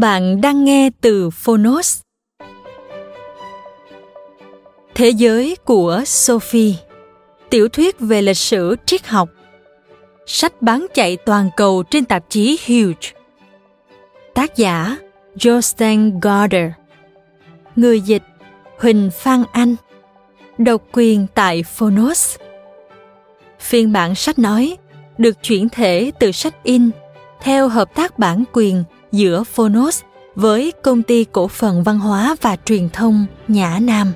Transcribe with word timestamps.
Bạn 0.00 0.40
đang 0.40 0.64
nghe 0.64 0.90
từ 1.00 1.30
Phonos. 1.30 2.00
Thế 4.94 5.08
giới 5.08 5.56
của 5.64 6.02
Sophie. 6.06 6.74
Tiểu 7.50 7.68
thuyết 7.68 8.00
về 8.00 8.22
lịch 8.22 8.36
sử 8.36 8.76
triết 8.86 9.06
học. 9.06 9.28
Sách 10.26 10.62
bán 10.62 10.86
chạy 10.94 11.16
toàn 11.16 11.50
cầu 11.56 11.82
trên 11.82 12.04
tạp 12.04 12.24
chí 12.28 12.58
Huge. 12.66 13.20
Tác 14.34 14.56
giả 14.56 14.96
Jostein 15.36 16.18
Garder. 16.22 16.70
Người 17.76 18.00
dịch, 18.00 18.24
Huỳnh 18.78 19.10
Phan 19.10 19.44
Anh. 19.52 19.76
Độc 20.58 20.82
quyền 20.92 21.26
tại 21.34 21.62
Phonos. 21.62 22.36
Phiên 23.60 23.92
bản 23.92 24.14
sách 24.14 24.38
nói 24.38 24.76
được 25.18 25.42
chuyển 25.42 25.68
thể 25.68 26.10
từ 26.18 26.32
sách 26.32 26.62
in 26.62 26.90
theo 27.40 27.68
hợp 27.68 27.94
tác 27.94 28.18
bản 28.18 28.44
quyền 28.52 28.84
giữa 29.16 29.44
Phonos 29.44 30.02
với 30.34 30.72
công 30.82 31.02
ty 31.02 31.24
cổ 31.24 31.48
phần 31.48 31.82
văn 31.82 31.98
hóa 31.98 32.36
và 32.40 32.56
truyền 32.64 32.88
thông 32.88 33.26
Nhã 33.48 33.78
Nam. 33.82 34.12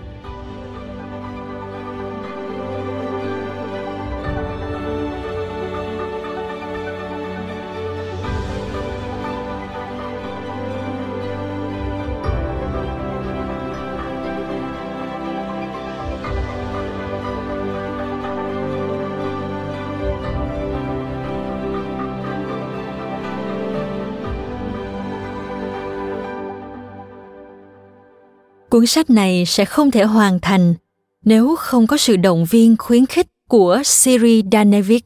Cuốn 28.71 28.87
sách 28.87 29.11
này 29.11 29.45
sẽ 29.47 29.65
không 29.65 29.91
thể 29.91 30.05
hoàn 30.05 30.41
thành 30.41 30.75
nếu 31.25 31.57
không 31.57 31.87
có 31.87 31.97
sự 31.97 32.17
động 32.17 32.45
viên 32.45 32.77
khuyến 32.77 33.07
khích 33.07 33.27
của 33.49 33.83
Siri 33.85 34.43
Danevich. 34.53 35.05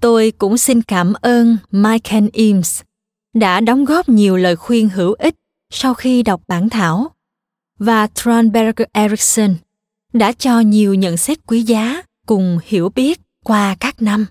Tôi 0.00 0.32
cũng 0.38 0.58
xin 0.58 0.82
cảm 0.82 1.12
ơn 1.12 1.56
Michael 1.70 2.26
Eames 2.32 2.82
đã 3.34 3.60
đóng 3.60 3.84
góp 3.84 4.08
nhiều 4.08 4.36
lời 4.36 4.56
khuyên 4.56 4.88
hữu 4.88 5.12
ích 5.12 5.34
sau 5.70 5.94
khi 5.94 6.22
đọc 6.22 6.42
bản 6.48 6.68
thảo, 6.68 7.10
và 7.78 8.06
Thornberger 8.14 8.86
Erickson 8.92 9.54
đã 10.12 10.32
cho 10.32 10.60
nhiều 10.60 10.94
nhận 10.94 11.16
xét 11.16 11.38
quý 11.46 11.62
giá 11.62 12.02
cùng 12.26 12.58
hiểu 12.64 12.88
biết 12.88 13.20
qua 13.44 13.76
các 13.80 14.02
năm. 14.02 14.26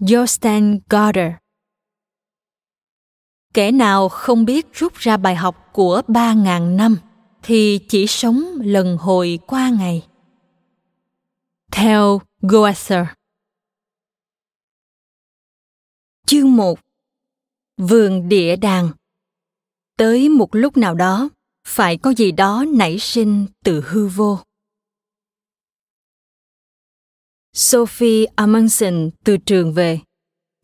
Jostein 0.00 0.78
Goddard 0.90 1.34
kẻ 3.54 3.72
nào 3.72 4.08
không 4.08 4.44
biết 4.44 4.66
rút 4.72 4.94
ra 4.94 5.16
bài 5.16 5.36
học 5.36 5.70
của 5.72 6.02
ba 6.08 6.34
ngàn 6.34 6.76
năm 6.76 6.96
thì 7.42 7.80
chỉ 7.88 8.06
sống 8.06 8.44
lần 8.60 8.96
hồi 8.96 9.38
qua 9.46 9.70
ngày. 9.70 10.06
Theo 11.72 12.20
Goethe 12.42 13.04
Chương 16.26 16.56
1 16.56 16.78
Vườn 17.76 18.28
địa 18.28 18.56
đàng 18.56 18.90
Tới 19.96 20.28
một 20.28 20.48
lúc 20.52 20.76
nào 20.76 20.94
đó, 20.94 21.28
phải 21.66 21.96
có 21.96 22.10
gì 22.10 22.32
đó 22.32 22.64
nảy 22.68 22.98
sinh 22.98 23.46
từ 23.64 23.84
hư 23.86 24.06
vô. 24.06 24.38
Sophie 27.52 28.26
Amundsen 28.36 29.10
từ 29.24 29.36
trường 29.36 29.72
về. 29.72 30.00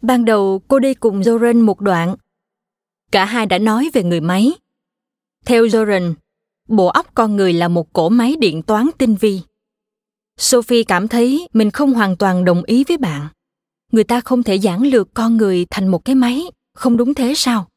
Ban 0.03 0.25
đầu 0.25 0.63
cô 0.69 0.79
đi 0.79 0.95
cùng 0.95 1.21
Joren 1.21 1.65
một 1.65 1.81
đoạn 1.81 2.17
Cả 3.15 3.25
hai 3.25 3.47
đã 3.47 3.59
nói 3.59 3.91
về 3.93 4.03
người 4.03 4.21
máy. 4.21 4.53
Theo 5.47 5.67
Zoran, 5.67 6.15
bộ 6.69 6.87
óc 6.87 7.07
con 7.15 7.37
người 7.37 7.53
là 7.53 7.69
một 7.69 7.93
cỗ 7.93 8.09
máy 8.09 8.37
điện 8.37 8.63
toán 8.63 8.89
tinh 8.99 9.15
vi. 9.21 9.41
Sophie 10.39 10.85
cảm 10.85 11.09
thấy 11.09 11.49
mình 11.53 11.71
không 11.71 11.95
hoàn 11.95 12.17
toàn 12.17 12.45
đồng 12.45 12.63
ý 12.63 12.85
với 12.85 12.97
bạn. 12.97 13.29
Người 13.93 14.05
ta 14.05 14.21
không 14.21 14.43
thể 14.43 14.59
giảng 14.59 14.83
lược 14.83 15.15
con 15.15 15.37
người 15.37 15.67
thành 15.71 15.89
một 15.89 16.05
cái 16.05 16.15
máy, 16.15 16.43
không 16.75 16.97
đúng 16.97 17.15
thế 17.15 17.35
sao? 17.37 17.69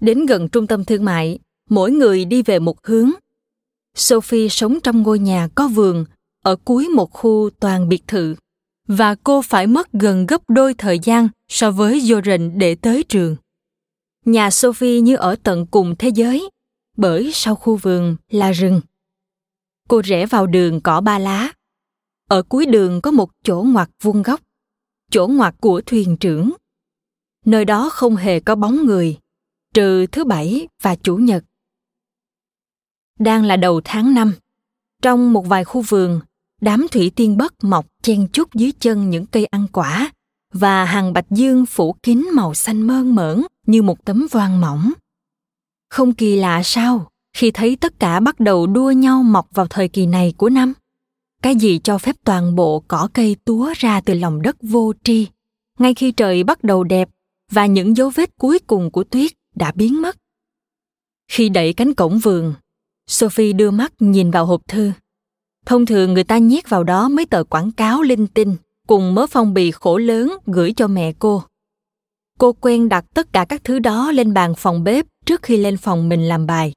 Đến 0.00 0.26
gần 0.26 0.48
trung 0.48 0.66
tâm 0.66 0.84
thương 0.84 1.04
mại, 1.04 1.38
mỗi 1.70 1.90
người 1.90 2.24
đi 2.24 2.42
về 2.42 2.58
một 2.58 2.86
hướng. 2.86 3.10
Sophie 3.96 4.48
sống 4.48 4.78
trong 4.82 5.02
ngôi 5.02 5.18
nhà 5.18 5.48
có 5.54 5.68
vườn 5.68 6.04
ở 6.44 6.56
cuối 6.56 6.88
một 6.88 7.12
khu 7.12 7.50
toàn 7.60 7.88
biệt 7.88 8.02
thự 8.06 8.34
và 8.88 9.14
cô 9.14 9.42
phải 9.42 9.66
mất 9.66 9.92
gần 9.92 10.26
gấp 10.26 10.42
đôi 10.48 10.74
thời 10.74 10.98
gian 10.98 11.28
so 11.48 11.70
với 11.70 12.00
Joran 12.00 12.58
để 12.58 12.74
tới 12.74 13.04
trường 13.08 13.36
nhà 14.26 14.50
Sophie 14.50 15.00
như 15.00 15.16
ở 15.16 15.36
tận 15.42 15.66
cùng 15.66 15.94
thế 15.98 16.08
giới, 16.08 16.50
bởi 16.96 17.30
sau 17.32 17.54
khu 17.54 17.76
vườn 17.76 18.16
là 18.30 18.52
rừng. 18.52 18.80
Cô 19.88 20.02
rẽ 20.04 20.26
vào 20.26 20.46
đường 20.46 20.80
cỏ 20.80 21.00
ba 21.00 21.18
lá. 21.18 21.52
Ở 22.28 22.42
cuối 22.42 22.66
đường 22.66 23.00
có 23.00 23.10
một 23.10 23.30
chỗ 23.44 23.62
ngoặt 23.62 23.90
vuông 24.02 24.22
góc, 24.22 24.40
chỗ 25.10 25.26
ngoặt 25.26 25.54
của 25.60 25.80
thuyền 25.86 26.16
trưởng. 26.16 26.52
Nơi 27.44 27.64
đó 27.64 27.88
không 27.92 28.16
hề 28.16 28.40
có 28.40 28.54
bóng 28.54 28.86
người, 28.86 29.18
trừ 29.74 30.06
thứ 30.06 30.24
bảy 30.24 30.68
và 30.82 30.96
chủ 30.96 31.16
nhật. 31.16 31.44
Đang 33.18 33.44
là 33.44 33.56
đầu 33.56 33.80
tháng 33.84 34.14
năm, 34.14 34.32
trong 35.02 35.32
một 35.32 35.46
vài 35.46 35.64
khu 35.64 35.80
vườn, 35.80 36.20
đám 36.60 36.86
thủy 36.90 37.12
tiên 37.16 37.36
bất 37.36 37.64
mọc 37.64 37.86
chen 38.02 38.28
chúc 38.32 38.54
dưới 38.54 38.72
chân 38.80 39.10
những 39.10 39.26
cây 39.26 39.46
ăn 39.46 39.66
quả 39.72 40.12
và 40.52 40.84
hàng 40.84 41.12
bạch 41.12 41.30
dương 41.30 41.66
phủ 41.66 41.96
kín 42.02 42.28
màu 42.32 42.54
xanh 42.54 42.82
mơn 42.82 43.14
mởn 43.14 43.42
như 43.66 43.82
một 43.82 44.04
tấm 44.04 44.26
voan 44.30 44.60
mỏng. 44.60 44.92
Không 45.90 46.14
kỳ 46.14 46.36
lạ 46.36 46.62
sao 46.64 47.10
khi 47.36 47.50
thấy 47.50 47.76
tất 47.76 48.00
cả 48.00 48.20
bắt 48.20 48.40
đầu 48.40 48.66
đua 48.66 48.90
nhau 48.90 49.22
mọc 49.22 49.48
vào 49.54 49.66
thời 49.66 49.88
kỳ 49.88 50.06
này 50.06 50.34
của 50.36 50.48
năm. 50.48 50.72
Cái 51.42 51.56
gì 51.56 51.80
cho 51.84 51.98
phép 51.98 52.16
toàn 52.24 52.54
bộ 52.54 52.84
cỏ 52.88 53.08
cây 53.12 53.36
túa 53.44 53.72
ra 53.76 54.00
từ 54.00 54.14
lòng 54.14 54.42
đất 54.42 54.56
vô 54.62 54.92
tri, 55.04 55.26
ngay 55.78 55.94
khi 55.94 56.12
trời 56.12 56.44
bắt 56.44 56.64
đầu 56.64 56.84
đẹp 56.84 57.08
và 57.50 57.66
những 57.66 57.96
dấu 57.96 58.10
vết 58.10 58.30
cuối 58.38 58.58
cùng 58.58 58.90
của 58.90 59.04
tuyết 59.04 59.32
đã 59.54 59.72
biến 59.72 60.02
mất. 60.02 60.16
Khi 61.28 61.48
đẩy 61.48 61.72
cánh 61.72 61.94
cổng 61.94 62.18
vườn, 62.18 62.54
Sophie 63.06 63.52
đưa 63.52 63.70
mắt 63.70 63.92
nhìn 63.98 64.30
vào 64.30 64.46
hộp 64.46 64.68
thư. 64.68 64.92
Thông 65.66 65.86
thường 65.86 66.14
người 66.14 66.24
ta 66.24 66.38
nhét 66.38 66.70
vào 66.70 66.84
đó 66.84 67.08
mấy 67.08 67.26
tờ 67.26 67.44
quảng 67.44 67.72
cáo 67.72 68.02
linh 68.02 68.26
tinh 68.26 68.56
cùng 68.86 69.14
mớ 69.14 69.26
phong 69.26 69.54
bì 69.54 69.70
khổ 69.70 69.98
lớn 69.98 70.32
gửi 70.46 70.72
cho 70.72 70.86
mẹ 70.88 71.12
cô. 71.18 71.42
Cô 72.38 72.52
quen 72.52 72.88
đặt 72.88 73.04
tất 73.14 73.32
cả 73.32 73.44
các 73.48 73.64
thứ 73.64 73.78
đó 73.78 74.10
lên 74.10 74.34
bàn 74.34 74.54
phòng 74.56 74.84
bếp 74.84 75.06
trước 75.26 75.42
khi 75.42 75.56
lên 75.56 75.76
phòng 75.76 76.08
mình 76.08 76.28
làm 76.28 76.46
bài. 76.46 76.72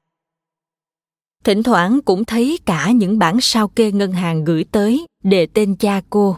Thỉnh 1.44 1.62
thoảng 1.62 2.00
cũng 2.04 2.24
thấy 2.24 2.58
cả 2.66 2.90
những 2.90 3.18
bản 3.18 3.40
sao 3.40 3.68
kê 3.68 3.92
ngân 3.92 4.12
hàng 4.12 4.44
gửi 4.44 4.64
tới 4.64 5.06
để 5.24 5.46
tên 5.46 5.76
cha 5.76 6.02
cô. 6.10 6.36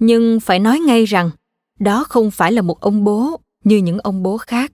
Nhưng 0.00 0.40
phải 0.40 0.58
nói 0.58 0.78
ngay 0.78 1.04
rằng, 1.04 1.30
đó 1.78 2.04
không 2.04 2.30
phải 2.30 2.52
là 2.52 2.62
một 2.62 2.80
ông 2.80 3.04
bố 3.04 3.40
như 3.64 3.76
những 3.76 3.98
ông 3.98 4.22
bố 4.22 4.38
khác. 4.38 4.72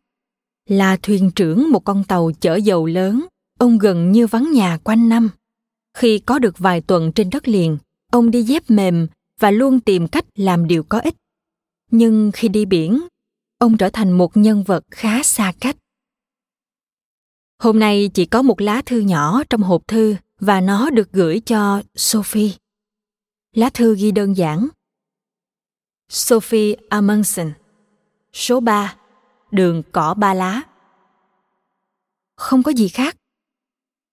là 0.68 0.96
thuyền 1.02 1.30
trưởng 1.30 1.70
một 1.70 1.84
con 1.84 2.04
tàu 2.04 2.30
chở 2.40 2.56
dầu 2.56 2.86
lớn 2.86 3.26
ông 3.58 3.78
gần 3.78 4.12
như 4.12 4.26
vắng 4.26 4.52
nhà 4.52 4.78
quanh 4.84 5.08
năm 5.08 5.30
khi 5.94 6.18
có 6.18 6.38
được 6.38 6.58
vài 6.58 6.80
tuần 6.80 7.12
trên 7.12 7.30
đất 7.30 7.48
liền 7.48 7.78
ông 8.12 8.30
đi 8.30 8.42
dép 8.42 8.70
mềm 8.70 9.06
và 9.38 9.50
luôn 9.50 9.80
tìm 9.80 10.08
cách 10.08 10.24
làm 10.34 10.66
điều 10.66 10.82
có 10.82 10.98
ích 10.98 11.14
nhưng 11.90 12.30
khi 12.34 12.48
đi 12.48 12.64
biển 12.64 13.00
ông 13.58 13.76
trở 13.76 13.90
thành 13.90 14.12
một 14.12 14.36
nhân 14.36 14.62
vật 14.62 14.84
khá 14.90 15.22
xa 15.22 15.52
cách. 15.60 15.76
Hôm 17.58 17.78
nay 17.78 18.10
chỉ 18.14 18.26
có 18.26 18.42
một 18.42 18.60
lá 18.60 18.82
thư 18.86 19.00
nhỏ 19.00 19.42
trong 19.50 19.62
hộp 19.62 19.88
thư 19.88 20.16
và 20.40 20.60
nó 20.60 20.90
được 20.90 21.12
gửi 21.12 21.40
cho 21.46 21.82
sophie. 21.94 22.52
Lá 23.54 23.70
thư 23.70 23.96
ghi 23.96 24.10
đơn 24.10 24.36
giản. 24.36 24.68
Sophie 26.08 26.76
amundsen 26.88 27.52
số 28.32 28.60
3, 28.60 28.96
đường 29.50 29.82
cỏ 29.92 30.14
ba 30.14 30.34
lá. 30.34 30.62
Không 32.36 32.62
có 32.62 32.72
gì 32.72 32.88
khác. 32.88 33.16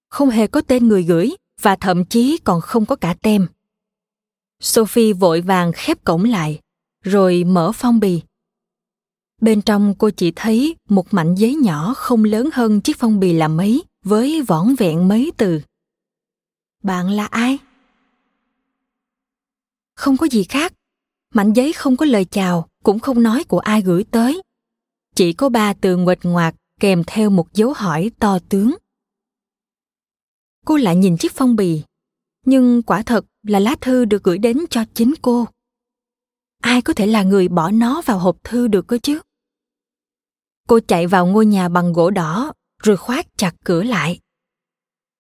Không 0.10 0.30
hề 0.30 0.48
có 0.48 0.62
tên 0.62 0.88
người 0.88 1.04
gửi 1.04 1.36
và 1.62 1.76
thậm 1.76 2.06
chí 2.06 2.38
còn 2.44 2.62
không 2.62 2.86
có 2.86 2.96
cả 2.96 3.16
tem. 3.22 3.48
Sophie 4.60 5.14
vội 5.14 5.42
vàng 5.42 5.72
khép 5.76 6.04
cổng 6.04 6.24
lại 6.24 6.60
rồi 7.02 7.44
mở 7.44 7.72
phong 7.76 8.00
bì 8.00 8.22
bên 9.46 9.62
trong 9.62 9.94
cô 9.98 10.10
chỉ 10.10 10.32
thấy 10.36 10.76
một 10.90 11.14
mảnh 11.14 11.36
giấy 11.36 11.56
nhỏ 11.56 11.94
không 11.94 12.24
lớn 12.24 12.50
hơn 12.54 12.82
chiếc 12.82 12.98
phong 12.98 13.20
bì 13.20 13.34
là 13.34 13.48
mấy, 13.48 13.84
với 14.04 14.42
vỏn 14.42 14.76
vẹn 14.76 15.08
mấy 15.08 15.32
từ. 15.38 15.62
Bạn 16.84 17.10
là 17.10 17.26
ai? 17.26 17.58
Không 19.96 20.18
có 20.18 20.28
gì 20.28 20.44
khác. 20.44 20.74
Mảnh 21.34 21.54
giấy 21.54 21.74
không 21.74 21.98
có 21.98 22.06
lời 22.06 22.26
chào, 22.26 22.68
cũng 22.84 23.00
không 23.00 23.24
nói 23.24 23.44
của 23.44 23.60
ai 23.60 23.82
gửi 23.82 24.06
tới. 24.12 24.42
Chỉ 25.16 25.34
có 25.34 25.50
ba 25.50 25.74
từ 25.74 25.98
nguệch 25.98 26.20
ngoạc 26.24 26.56
kèm 26.80 27.04
theo 27.08 27.30
một 27.30 27.54
dấu 27.54 27.74
hỏi 27.74 28.12
to 28.20 28.40
tướng. 28.50 28.76
Cô 30.66 30.78
lại 30.78 30.96
nhìn 30.96 31.18
chiếc 31.18 31.32
phong 31.32 31.56
bì. 31.56 31.82
Nhưng 32.46 32.82
quả 32.84 33.04
thật 33.04 33.26
là 33.44 33.60
lá 33.60 33.76
thư 33.82 34.06
được 34.06 34.24
gửi 34.24 34.38
đến 34.38 34.58
cho 34.70 34.86
chính 34.94 35.14
cô. 35.22 35.48
Ai 36.62 36.82
có 36.82 36.94
thể 36.94 37.08
là 37.08 37.24
người 37.24 37.48
bỏ 37.48 37.72
nó 37.72 38.02
vào 38.06 38.20
hộp 38.20 38.38
thư 38.44 38.68
được 38.68 38.88
cơ 38.88 38.98
chứ? 38.98 39.20
Cô 40.68 40.80
chạy 40.88 41.08
vào 41.08 41.28
ngôi 41.28 41.46
nhà 41.46 41.70
bằng 41.70 41.94
gỗ 41.94 42.10
đỏ, 42.10 42.54
rồi 42.84 42.98
khoát 42.98 43.26
chặt 43.38 43.56
cửa 43.64 43.84
lại. 43.84 44.20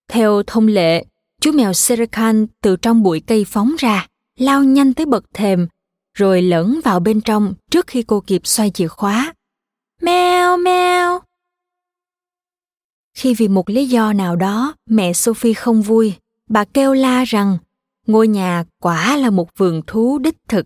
Theo 0.09 0.43
thông 0.47 0.67
lệ, 0.67 1.05
chú 1.41 1.51
mèo 1.51 1.73
Serikan 1.73 2.47
từ 2.61 2.75
trong 2.75 3.03
bụi 3.03 3.19
cây 3.27 3.45
phóng 3.47 3.75
ra, 3.77 4.07
lao 4.39 4.63
nhanh 4.63 4.93
tới 4.93 5.05
bậc 5.05 5.23
thềm, 5.33 5.67
rồi 6.13 6.41
lẫn 6.41 6.79
vào 6.83 6.99
bên 6.99 7.21
trong 7.21 7.53
trước 7.71 7.87
khi 7.87 8.03
cô 8.03 8.19
kịp 8.19 8.47
xoay 8.47 8.71
chìa 8.71 8.87
khóa. 8.87 9.33
Mèo 10.01 10.57
mèo! 10.57 11.19
Khi 13.13 13.33
vì 13.33 13.47
một 13.47 13.69
lý 13.69 13.85
do 13.85 14.13
nào 14.13 14.35
đó 14.35 14.75
mẹ 14.89 15.13
sophie 15.13 15.53
không 15.53 15.81
vui, 15.81 16.13
bà 16.49 16.65
kêu 16.65 16.93
la 16.93 17.23
rằng 17.23 17.57
ngôi 18.07 18.27
nhà 18.27 18.63
quả 18.81 19.17
là 19.17 19.29
một 19.29 19.57
vườn 19.57 19.81
thú 19.87 20.19
đích 20.19 20.37
thực. 20.47 20.65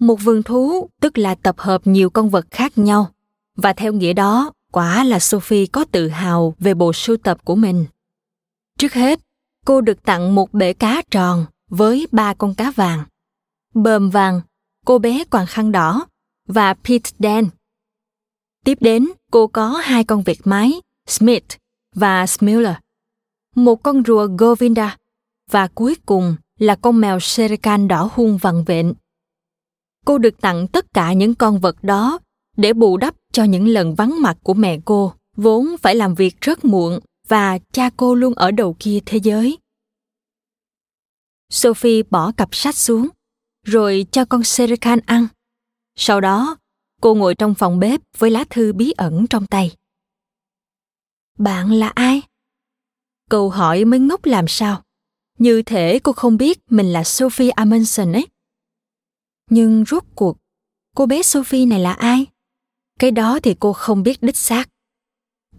Một 0.00 0.16
vườn 0.22 0.42
thú, 0.42 0.88
tức 1.00 1.18
là 1.18 1.34
tập 1.34 1.54
hợp 1.58 1.80
nhiều 1.84 2.10
con 2.10 2.30
vật 2.30 2.46
khác 2.50 2.78
nhau 2.78 3.12
và 3.56 3.72
theo 3.72 3.92
nghĩa 3.92 4.12
đó, 4.12 4.52
quả 4.72 5.04
là 5.04 5.18
sophie 5.18 5.66
có 5.66 5.84
tự 5.84 6.08
hào 6.08 6.54
về 6.58 6.74
bộ 6.74 6.92
sưu 6.92 7.16
tập 7.16 7.44
của 7.44 7.54
mình. 7.54 7.86
Trước 8.78 8.92
hết, 8.92 9.20
cô 9.66 9.80
được 9.80 10.02
tặng 10.02 10.34
một 10.34 10.52
bể 10.52 10.72
cá 10.72 11.02
tròn 11.10 11.46
với 11.70 12.06
ba 12.12 12.34
con 12.34 12.54
cá 12.54 12.70
vàng. 12.70 13.04
Bờm 13.74 14.10
vàng, 14.10 14.40
cô 14.86 14.98
bé 14.98 15.24
quàng 15.24 15.46
khăn 15.46 15.72
đỏ 15.72 16.06
và 16.46 16.74
pete 16.74 17.10
đen 17.18 17.48
tiếp 18.64 18.78
đến, 18.80 19.08
cô 19.30 19.46
có 19.46 19.68
hai 19.68 20.04
con 20.04 20.22
vịt 20.22 20.38
mái, 20.44 20.72
smith 21.06 21.44
và 21.94 22.26
smiller 22.26 22.74
một 23.54 23.82
con 23.82 24.02
rùa 24.06 24.28
govinda 24.38 24.96
và 25.50 25.68
cuối 25.74 25.96
cùng 26.06 26.36
là 26.58 26.76
con 26.76 27.00
mèo 27.00 27.20
serikan 27.20 27.88
đỏ 27.88 28.10
hung 28.14 28.38
vằn 28.38 28.64
vện. 28.64 28.94
Cô 30.06 30.18
được 30.18 30.40
tặng 30.40 30.66
tất 30.68 30.86
cả 30.94 31.12
những 31.12 31.34
con 31.34 31.60
vật 31.60 31.76
đó 31.82 32.18
để 32.60 32.72
bù 32.72 32.96
đắp 32.96 33.14
cho 33.32 33.44
những 33.44 33.68
lần 33.68 33.94
vắng 33.94 34.22
mặt 34.22 34.36
của 34.42 34.54
mẹ 34.54 34.78
cô, 34.84 35.12
vốn 35.36 35.76
phải 35.82 35.94
làm 35.94 36.14
việc 36.14 36.40
rất 36.40 36.64
muộn 36.64 37.00
và 37.28 37.58
cha 37.72 37.90
cô 37.96 38.14
luôn 38.14 38.34
ở 38.34 38.50
đầu 38.50 38.76
kia 38.78 38.98
thế 39.06 39.18
giới. 39.22 39.58
Sophie 41.50 42.02
bỏ 42.10 42.32
cặp 42.32 42.48
sách 42.52 42.76
xuống, 42.76 43.08
rồi 43.66 44.06
cho 44.12 44.24
con 44.24 44.44
serikan 44.44 44.98
ăn. 45.06 45.26
Sau 45.96 46.20
đó, 46.20 46.56
cô 47.00 47.14
ngồi 47.14 47.34
trong 47.34 47.54
phòng 47.54 47.78
bếp 47.78 48.00
với 48.18 48.30
lá 48.30 48.44
thư 48.50 48.72
bí 48.72 48.92
ẩn 48.96 49.26
trong 49.30 49.46
tay. 49.46 49.76
Bạn 51.38 51.72
là 51.72 51.88
ai? 51.88 52.22
Câu 53.30 53.50
hỏi 53.50 53.84
mới 53.84 54.00
ngốc 54.00 54.24
làm 54.24 54.44
sao. 54.48 54.82
Như 55.38 55.62
thể 55.62 55.98
cô 56.02 56.12
không 56.12 56.36
biết 56.36 56.58
mình 56.70 56.92
là 56.92 57.04
sophie 57.04 57.50
amundsen 57.50 58.12
ấy. 58.12 58.26
Nhưng 59.50 59.84
rốt 59.84 60.04
cuộc, 60.14 60.36
cô 60.96 61.06
bé 61.06 61.22
sophie 61.22 61.66
này 61.66 61.80
là 61.80 61.92
ai? 61.92 62.26
Cái 63.00 63.10
đó 63.10 63.38
thì 63.42 63.54
cô 63.60 63.72
không 63.72 64.02
biết 64.02 64.22
đích 64.22 64.36
xác. 64.36 64.68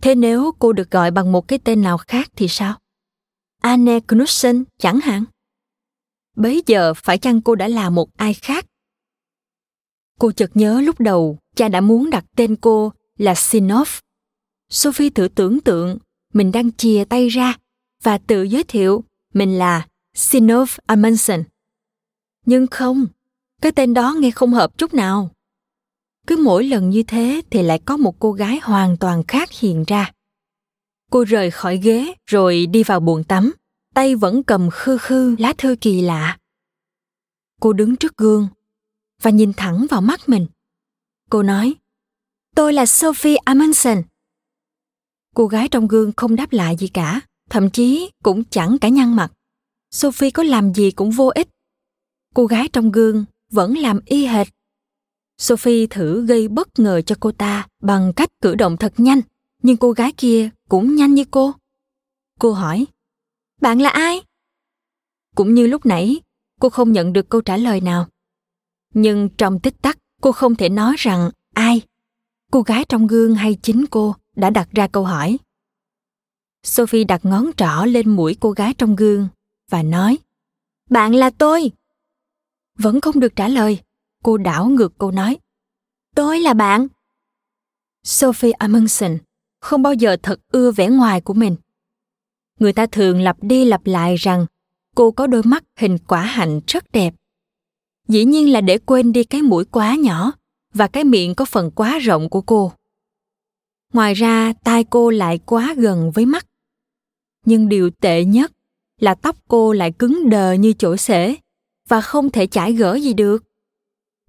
Thế 0.01 0.15
nếu 0.15 0.51
cô 0.59 0.73
được 0.73 0.91
gọi 0.91 1.11
bằng 1.11 1.31
một 1.31 1.47
cái 1.47 1.59
tên 1.59 1.81
nào 1.81 1.97
khác 1.97 2.29
thì 2.35 2.47
sao? 2.47 2.79
Anne 3.61 3.99
knudsen, 3.99 4.63
chẳng 4.77 4.99
hạn. 4.99 5.23
Bấy 6.35 6.63
giờ 6.65 6.93
phải 6.93 7.17
chăng 7.17 7.41
cô 7.41 7.55
đã 7.55 7.67
là 7.67 7.89
một 7.89 8.09
ai 8.17 8.33
khác? 8.33 8.65
Cô 10.19 10.31
chợt 10.31 10.51
nhớ 10.53 10.81
lúc 10.81 10.99
đầu, 10.99 11.37
cha 11.55 11.69
đã 11.69 11.81
muốn 11.81 12.09
đặt 12.09 12.25
tên 12.35 12.55
cô 12.55 12.93
là 13.17 13.35
sinov. 13.35 13.89
Sophie 14.69 15.09
thử 15.09 15.27
tưởng 15.27 15.61
tượng, 15.61 15.97
mình 16.33 16.51
đang 16.51 16.71
chìa 16.71 17.03
tay 17.09 17.29
ra 17.29 17.57
và 18.03 18.17
tự 18.17 18.43
giới 18.43 18.63
thiệu 18.63 19.03
mình 19.33 19.57
là 19.57 19.87
sinov 20.13 20.71
amundsen. 20.85 21.43
Nhưng 22.45 22.67
không, 22.67 23.07
cái 23.61 23.71
tên 23.71 23.93
đó 23.93 24.15
nghe 24.19 24.31
không 24.31 24.53
hợp 24.53 24.77
chút 24.77 24.93
nào 24.93 25.31
cứ 26.27 26.37
mỗi 26.37 26.63
lần 26.63 26.89
như 26.89 27.03
thế 27.03 27.41
thì 27.49 27.63
lại 27.63 27.79
có 27.85 27.97
một 27.97 28.19
cô 28.19 28.31
gái 28.31 28.59
hoàn 28.63 28.97
toàn 28.97 29.23
khác 29.27 29.51
hiện 29.51 29.83
ra. 29.87 30.11
Cô 31.11 31.23
rời 31.23 31.51
khỏi 31.51 31.77
ghế 31.77 32.13
rồi 32.25 32.65
đi 32.65 32.83
vào 32.83 32.99
buồng 32.99 33.23
tắm, 33.23 33.51
tay 33.93 34.15
vẫn 34.15 34.43
cầm 34.43 34.69
khư 34.71 34.97
khư 34.97 35.35
lá 35.39 35.53
thư 35.57 35.75
kỳ 35.81 36.01
lạ. 36.01 36.37
Cô 37.61 37.73
đứng 37.73 37.95
trước 37.95 38.17
gương 38.17 38.47
và 39.21 39.31
nhìn 39.31 39.53
thẳng 39.53 39.85
vào 39.89 40.01
mắt 40.01 40.29
mình. 40.29 40.47
Cô 41.29 41.43
nói, 41.43 41.75
tôi 42.55 42.73
là 42.73 42.85
sophie 42.85 43.35
amundsen. 43.35 44.03
Cô 45.35 45.47
gái 45.47 45.67
trong 45.67 45.87
gương 45.87 46.11
không 46.17 46.35
đáp 46.35 46.51
lại 46.51 46.75
gì 46.79 46.87
cả, 46.87 47.21
thậm 47.49 47.69
chí 47.69 48.11
cũng 48.23 48.43
chẳng 48.43 48.77
cả 48.81 48.89
nhăn 48.89 49.15
mặt. 49.15 49.31
Sophie 49.91 50.31
có 50.31 50.43
làm 50.43 50.73
gì 50.73 50.91
cũng 50.91 51.11
vô 51.11 51.31
ích. 51.35 51.47
Cô 52.35 52.45
gái 52.45 52.67
trong 52.73 52.91
gương 52.91 53.25
vẫn 53.51 53.77
làm 53.77 53.99
y 54.05 54.25
hệt 54.25 54.47
sophie 55.41 55.87
thử 55.87 56.25
gây 56.25 56.47
bất 56.47 56.79
ngờ 56.79 57.01
cho 57.01 57.15
cô 57.19 57.31
ta 57.31 57.67
bằng 57.81 58.13
cách 58.13 58.29
cử 58.41 58.55
động 58.55 58.77
thật 58.77 58.93
nhanh, 58.97 59.21
nhưng 59.63 59.77
cô 59.77 59.91
gái 59.91 60.11
kia 60.17 60.49
cũng 60.69 60.95
nhanh 60.95 61.13
như 61.13 61.25
cô. 61.31 61.51
Cô 62.39 62.53
hỏi, 62.53 62.85
bạn 63.61 63.81
là 63.81 63.89
ai? 63.89 64.21
Cũng 65.35 65.53
như 65.53 65.67
lúc 65.67 65.85
nãy, 65.85 66.19
cô 66.59 66.69
không 66.69 66.91
nhận 66.91 67.13
được 67.13 67.29
câu 67.29 67.41
trả 67.41 67.57
lời 67.57 67.81
nào. 67.81 68.07
Nhưng 68.93 69.29
trong 69.37 69.59
tích 69.59 69.81
tắc, 69.81 69.97
cô 70.21 70.31
không 70.31 70.55
thể 70.55 70.69
nói 70.69 70.95
rằng 70.97 71.29
ai. 71.53 71.81
Cô 72.51 72.61
gái 72.61 72.85
trong 72.89 73.07
gương 73.07 73.35
hay 73.35 73.57
chính 73.61 73.85
cô 73.85 74.15
đã 74.35 74.49
đặt 74.49 74.69
ra 74.71 74.87
câu 74.87 75.05
hỏi. 75.05 75.37
Sophie 76.63 77.03
đặt 77.03 77.25
ngón 77.25 77.51
trỏ 77.57 77.85
lên 77.85 78.09
mũi 78.09 78.37
cô 78.39 78.51
gái 78.51 78.73
trong 78.73 78.95
gương 78.95 79.27
và 79.69 79.83
nói, 79.83 80.17
bạn 80.89 81.15
là 81.15 81.29
tôi. 81.29 81.71
Vẫn 82.77 83.01
không 83.01 83.19
được 83.19 83.35
trả 83.35 83.47
lời 83.47 83.79
cô 84.23 84.37
đảo 84.37 84.65
ngược 84.65 84.97
câu 84.97 85.11
nói. 85.11 85.37
Tôi 86.15 86.39
là 86.39 86.53
bạn. 86.53 86.87
Sophie 88.03 88.51
amundsen 88.51 89.17
không 89.61 89.81
bao 89.81 89.93
giờ 89.93 90.17
thật 90.23 90.39
ưa 90.51 90.71
vẻ 90.71 90.87
ngoài 90.89 91.21
của 91.21 91.33
mình. 91.33 91.55
Người 92.59 92.73
ta 92.73 92.85
thường 92.85 93.21
lặp 93.21 93.37
đi 93.41 93.65
lặp 93.65 93.85
lại 93.85 94.15
rằng 94.15 94.45
cô 94.95 95.11
có 95.11 95.27
đôi 95.27 95.41
mắt 95.43 95.63
hình 95.77 95.97
quả 96.07 96.21
hạnh 96.21 96.61
rất 96.67 96.91
đẹp. 96.91 97.13
Dĩ 98.07 98.25
nhiên 98.25 98.51
là 98.51 98.61
để 98.61 98.77
quên 98.77 99.11
đi 99.11 99.23
cái 99.23 99.41
mũi 99.41 99.65
quá 99.65 99.95
nhỏ 99.95 100.31
và 100.73 100.87
cái 100.87 101.03
miệng 101.03 101.35
có 101.35 101.45
phần 101.45 101.71
quá 101.71 101.99
rộng 101.99 102.29
của 102.29 102.41
cô. 102.41 102.71
Ngoài 103.93 104.13
ra 104.13 104.53
tai 104.63 104.83
cô 104.83 105.09
lại 105.09 105.39
quá 105.45 105.75
gần 105.77 106.11
với 106.11 106.25
mắt. 106.25 106.47
Nhưng 107.45 107.69
điều 107.69 107.89
tệ 107.89 108.25
nhất 108.25 108.51
là 108.99 109.15
tóc 109.15 109.35
cô 109.47 109.73
lại 109.73 109.91
cứng 109.91 110.29
đờ 110.29 110.53
như 110.53 110.73
chỗ 110.73 110.97
xể 110.97 111.35
và 111.87 112.01
không 112.01 112.29
thể 112.29 112.47
chải 112.47 112.73
gỡ 112.73 112.95
gì 112.95 113.13
được 113.13 113.43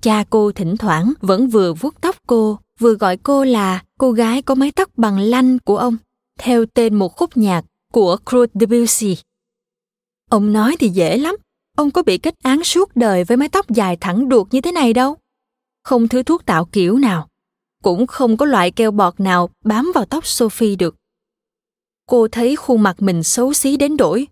cha 0.02 0.24
cô 0.30 0.52
thỉnh 0.52 0.76
thoảng 0.76 1.12
vẫn 1.20 1.48
vừa 1.48 1.72
vuốt 1.72 2.00
tóc 2.00 2.16
cô 2.26 2.58
vừa 2.78 2.94
gọi 2.94 3.16
cô 3.16 3.44
là 3.44 3.84
cô 3.98 4.12
gái 4.12 4.42
có 4.42 4.54
mái 4.54 4.72
tóc 4.72 4.90
bằng 4.96 5.18
lanh 5.18 5.58
của 5.58 5.76
ông 5.76 5.96
theo 6.38 6.66
tên 6.66 6.94
một 6.94 7.16
khúc 7.16 7.36
nhạc 7.36 7.64
của 7.92 8.16
Claude 8.30 8.52
Debussy. 8.60 9.16
Ông 10.30 10.52
nói 10.52 10.76
thì 10.78 10.88
dễ 10.88 11.18
lắm, 11.18 11.36
ông 11.76 11.90
có 11.90 12.02
bị 12.02 12.18
kết 12.18 12.34
án 12.42 12.64
suốt 12.64 12.96
đời 12.96 13.24
với 13.24 13.36
mái 13.36 13.48
tóc 13.48 13.70
dài 13.70 13.96
thẳng 13.96 14.28
đuột 14.28 14.48
như 14.50 14.60
thế 14.60 14.72
này 14.72 14.92
đâu. 14.92 15.16
Không 15.84 16.08
thứ 16.08 16.22
thuốc 16.22 16.46
tạo 16.46 16.64
kiểu 16.64 16.98
nào. 16.98 17.28
cũng 17.82 18.06
không 18.06 18.36
có 18.36 18.46
loại 18.46 18.70
keo 18.70 18.90
bọt 18.90 19.20
nào 19.20 19.50
bám 19.64 19.92
vào 19.94 20.04
tóc 20.04 20.26
Sophie 20.26 20.76
được. 20.76 20.96
Cô 22.06 22.28
thấy 22.28 22.56
khuôn 22.56 22.82
mặt 22.82 23.02
mình 23.02 23.22
xấu 23.22 23.52
xí 23.52 23.76
đến 23.76 23.96
đổi. 23.96 24.26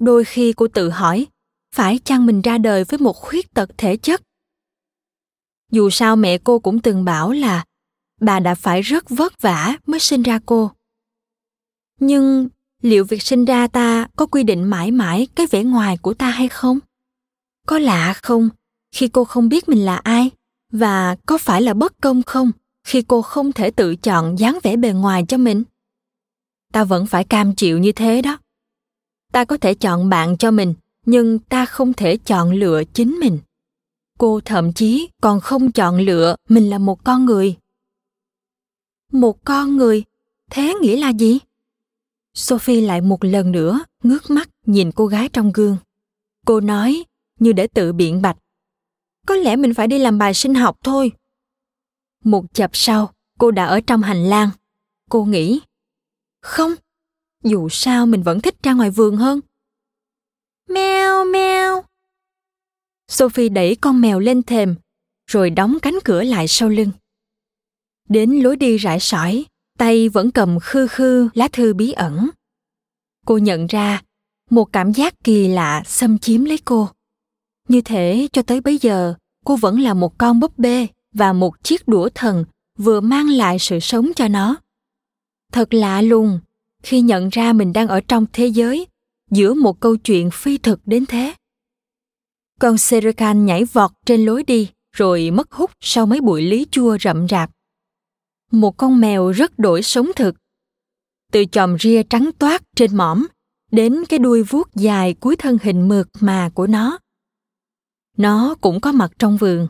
Đôi 0.00 0.24
khi 0.24 0.52
cô 0.52 0.68
tự 0.68 0.90
hỏi, 0.90 1.26
phải 1.74 1.98
chăng 2.04 2.26
mình 2.26 2.42
ra 2.42 2.58
đời 2.58 2.84
với 2.84 2.98
một 2.98 3.16
khuyết 3.16 3.54
tật 3.54 3.70
thể 3.78 3.96
chất? 3.96 4.22
Dù 5.74 5.90
sao 5.90 6.16
mẹ 6.16 6.38
cô 6.38 6.58
cũng 6.58 6.78
từng 6.80 7.04
bảo 7.04 7.32
là 7.32 7.64
bà 8.20 8.40
đã 8.40 8.54
phải 8.54 8.82
rất 8.82 9.10
vất 9.10 9.42
vả 9.42 9.76
mới 9.86 10.00
sinh 10.00 10.22
ra 10.22 10.40
cô. 10.46 10.70
Nhưng 12.00 12.48
liệu 12.82 13.04
việc 13.04 13.22
sinh 13.22 13.44
ra 13.44 13.66
ta 13.66 14.08
có 14.16 14.26
quy 14.26 14.42
định 14.42 14.64
mãi 14.64 14.90
mãi 14.90 15.28
cái 15.34 15.46
vẻ 15.46 15.64
ngoài 15.64 15.96
của 15.96 16.14
ta 16.14 16.30
hay 16.30 16.48
không? 16.48 16.78
Có 17.66 17.78
lạ 17.78 18.14
không 18.22 18.48
khi 18.92 19.08
cô 19.08 19.24
không 19.24 19.48
biết 19.48 19.68
mình 19.68 19.84
là 19.84 19.96
ai? 19.96 20.30
Và 20.72 21.16
có 21.26 21.38
phải 21.38 21.62
là 21.62 21.74
bất 21.74 22.00
công 22.00 22.22
không 22.22 22.52
khi 22.86 23.02
cô 23.02 23.22
không 23.22 23.52
thể 23.52 23.70
tự 23.70 23.96
chọn 23.96 24.38
dáng 24.38 24.58
vẻ 24.62 24.76
bề 24.76 24.92
ngoài 24.92 25.24
cho 25.28 25.38
mình? 25.38 25.62
ta 26.72 26.84
vẫn 26.84 27.06
phải 27.06 27.24
cam 27.24 27.54
chịu 27.54 27.78
như 27.78 27.92
thế 27.92 28.22
đó 28.22 28.38
ta 29.32 29.44
có 29.44 29.56
thể 29.56 29.74
chọn 29.74 30.08
bạn 30.08 30.36
cho 30.36 30.50
mình, 30.50 30.74
nhưng 31.06 31.38
ta 31.38 31.66
không 31.66 31.92
thể 31.92 32.16
chọn 32.16 32.52
lựa 32.52 32.84
chính 32.84 33.10
mình 33.20 33.38
cô 34.18 34.40
thậm 34.44 34.72
chí 34.72 35.08
còn 35.22 35.40
không 35.40 35.72
chọn 35.72 35.98
lựa 35.98 36.36
mình 36.48 36.70
là 36.70 36.78
một 36.78 37.04
con 37.04 37.24
người. 37.24 37.56
Một 39.12 39.44
con 39.44 39.76
người? 39.76 40.04
Thế 40.50 40.74
nghĩa 40.80 40.96
là 40.96 41.08
gì? 41.08 41.38
Sophie 42.34 42.80
lại 42.80 43.00
một 43.00 43.24
lần 43.24 43.52
nữa 43.52 43.84
ngước 44.02 44.30
mắt 44.30 44.48
nhìn 44.66 44.92
cô 44.92 45.06
gái 45.06 45.28
trong 45.28 45.52
gương. 45.54 45.76
Cô 46.46 46.60
nói 46.60 47.04
như 47.38 47.52
để 47.52 47.66
tự 47.66 47.92
biện 47.92 48.22
bạch. 48.22 48.36
Có 49.26 49.34
lẽ 49.34 49.56
mình 49.56 49.74
phải 49.74 49.86
đi 49.86 49.98
làm 49.98 50.18
bài 50.18 50.34
sinh 50.34 50.54
học 50.54 50.76
thôi. 50.82 51.12
Một 52.24 52.44
chập 52.54 52.70
sau 52.72 53.12
cô 53.38 53.50
đã 53.50 53.64
ở 53.64 53.80
trong 53.80 54.02
hành 54.02 54.24
lang. 54.24 54.50
Cô 55.10 55.24
nghĩ 55.24 55.60
không, 56.40 56.74
dù 57.42 57.68
sao 57.68 58.06
mình 58.06 58.22
vẫn 58.22 58.40
thích 58.40 58.54
ra 58.62 58.72
ngoài 58.72 58.90
vườn 58.90 59.16
hơn. 59.16 59.40
meo 60.68 61.24
meo 61.24 61.84
Sophie 63.08 63.48
đẩy 63.48 63.76
con 63.76 64.00
mèo 64.00 64.20
lên 64.20 64.42
thềm, 64.42 64.74
rồi 65.30 65.50
đóng 65.50 65.78
cánh 65.82 65.98
cửa 66.04 66.22
lại 66.22 66.48
sau 66.48 66.68
lưng. 66.68 66.90
Đến 68.08 68.30
lối 68.30 68.56
đi 68.56 68.76
rải 68.76 69.00
sỏi, 69.00 69.44
tay 69.78 70.08
vẫn 70.08 70.30
cầm 70.30 70.58
khư 70.60 70.86
khư 70.86 71.28
lá 71.34 71.48
thư 71.52 71.74
bí 71.74 71.92
ẩn. 71.92 72.30
Cô 73.26 73.38
nhận 73.38 73.66
ra 73.66 74.02
một 74.50 74.72
cảm 74.72 74.92
giác 74.92 75.14
kỳ 75.24 75.48
lạ 75.48 75.82
xâm 75.86 76.18
chiếm 76.18 76.44
lấy 76.44 76.58
cô. 76.64 76.88
Như 77.68 77.80
thế 77.80 78.28
cho 78.32 78.42
tới 78.42 78.60
bây 78.60 78.78
giờ, 78.78 79.14
cô 79.44 79.56
vẫn 79.56 79.80
là 79.80 79.94
một 79.94 80.18
con 80.18 80.40
búp 80.40 80.58
bê 80.58 80.86
và 81.14 81.32
một 81.32 81.64
chiếc 81.64 81.88
đũa 81.88 82.08
thần 82.14 82.44
vừa 82.78 83.00
mang 83.00 83.28
lại 83.28 83.58
sự 83.58 83.80
sống 83.80 84.10
cho 84.16 84.28
nó 84.28 84.56
thật 85.54 85.74
lạ 85.74 86.02
lùng 86.02 86.40
khi 86.82 87.00
nhận 87.00 87.28
ra 87.28 87.52
mình 87.52 87.72
đang 87.72 87.88
ở 87.88 88.00
trong 88.00 88.26
thế 88.32 88.46
giới 88.46 88.86
giữa 89.30 89.54
một 89.54 89.80
câu 89.80 89.96
chuyện 89.96 90.30
phi 90.30 90.58
thực 90.58 90.80
đến 90.86 91.06
thế 91.06 91.34
con 92.60 92.78
Serikan 92.78 93.46
nhảy 93.46 93.64
vọt 93.64 93.90
trên 94.06 94.24
lối 94.24 94.42
đi, 94.42 94.70
rồi 94.92 95.30
mất 95.30 95.52
hút 95.52 95.70
sau 95.80 96.06
mấy 96.06 96.20
bụi 96.20 96.42
lý 96.42 96.66
chua 96.70 96.98
rậm 97.00 97.28
rạp. 97.28 97.50
Một 98.50 98.76
con 98.76 99.00
mèo 99.00 99.30
rất 99.30 99.58
đổi 99.58 99.82
sống 99.82 100.10
thực. 100.16 100.34
Từ 101.32 101.44
chòm 101.52 101.78
ria 101.78 102.02
trắng 102.02 102.30
toát 102.38 102.62
trên 102.76 102.96
mỏm 102.96 103.26
đến 103.70 104.04
cái 104.08 104.18
đuôi 104.18 104.42
vuốt 104.42 104.74
dài 104.74 105.14
cuối 105.14 105.36
thân 105.36 105.58
hình 105.62 105.88
mượt 105.88 106.08
mà 106.20 106.50
của 106.54 106.66
nó. 106.66 106.98
Nó 108.16 108.54
cũng 108.60 108.80
có 108.80 108.92
mặt 108.92 109.10
trong 109.18 109.36
vườn, 109.36 109.68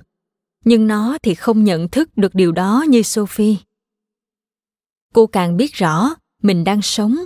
nhưng 0.65 0.87
nó 0.87 1.19
thì 1.23 1.35
không 1.35 1.65
nhận 1.65 1.89
thức 1.89 2.17
được 2.17 2.35
điều 2.35 2.53
đó 2.53 2.85
như 2.89 3.03
sophie. 3.03 3.57
Cô 5.15 5.27
càng 5.27 5.57
biết 5.57 5.75
rõ 5.75 6.15
mình 6.43 6.65
đang 6.65 6.83
sống, 6.83 7.17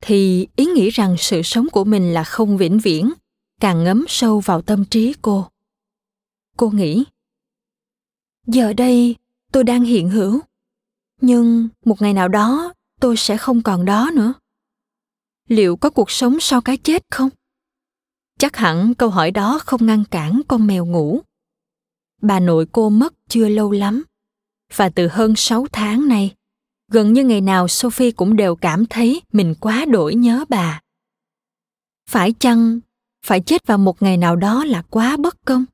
thì 0.00 0.48
ý 0.56 0.66
nghĩ 0.66 0.90
rằng 0.90 1.16
sự 1.18 1.42
sống 1.42 1.68
của 1.72 1.84
mình 1.84 2.14
là 2.14 2.24
không 2.24 2.56
vĩnh 2.56 2.78
viễn 2.78 3.12
càng 3.62 3.84
ngấm 3.84 4.04
sâu 4.08 4.40
vào 4.40 4.62
tâm 4.62 4.84
trí 4.84 5.14
cô. 5.22 5.48
Cô 6.56 6.70
nghĩ, 6.70 7.04
giờ 8.46 8.72
đây 8.72 9.16
tôi 9.52 9.64
đang 9.64 9.84
hiện 9.84 10.10
hữu, 10.10 10.40
nhưng 11.20 11.68
một 11.84 12.02
ngày 12.02 12.12
nào 12.12 12.28
đó 12.28 12.72
tôi 13.00 13.16
sẽ 13.16 13.36
không 13.36 13.62
còn 13.62 13.84
đó 13.84 14.10
nữa. 14.14 14.34
Liệu 15.48 15.76
có 15.76 15.90
cuộc 15.90 16.10
sống 16.10 16.40
sau 16.40 16.60
cái 16.60 16.76
chết 16.76 17.02
không? 17.10 17.28
Chắc 18.38 18.56
hẳn 18.56 18.94
câu 18.94 19.10
hỏi 19.10 19.30
đó 19.30 19.60
không 19.64 19.86
ngăn 19.86 20.04
cản 20.04 20.40
con 20.48 20.66
mèo 20.66 20.86
ngủ. 20.86 21.20
Bà 22.22 22.40
nội 22.40 22.66
cô 22.72 22.90
mất 22.90 23.14
chưa 23.28 23.48
lâu 23.48 23.70
lắm, 23.70 24.04
và 24.74 24.88
từ 24.88 25.08
hơn 25.08 25.36
sáu 25.36 25.66
tháng 25.72 26.08
nay, 26.08 26.34
gần 26.88 27.12
như 27.12 27.24
ngày 27.24 27.40
nào 27.40 27.68
sophie 27.68 28.10
cũng 28.10 28.36
đều 28.36 28.56
cảm 28.56 28.86
thấy 28.86 29.22
mình 29.32 29.54
quá 29.60 29.84
đổi 29.84 30.14
nhớ 30.14 30.44
bà. 30.48 30.80
Phải 32.08 32.32
chăng 32.32 32.80
phải 33.26 33.40
chết 33.40 33.66
vào 33.66 33.78
một 33.78 34.02
ngày 34.02 34.16
nào 34.16 34.36
đó 34.36 34.64
là 34.64 34.82
quá 34.82 35.16
bất 35.16 35.36
công. 35.44 35.64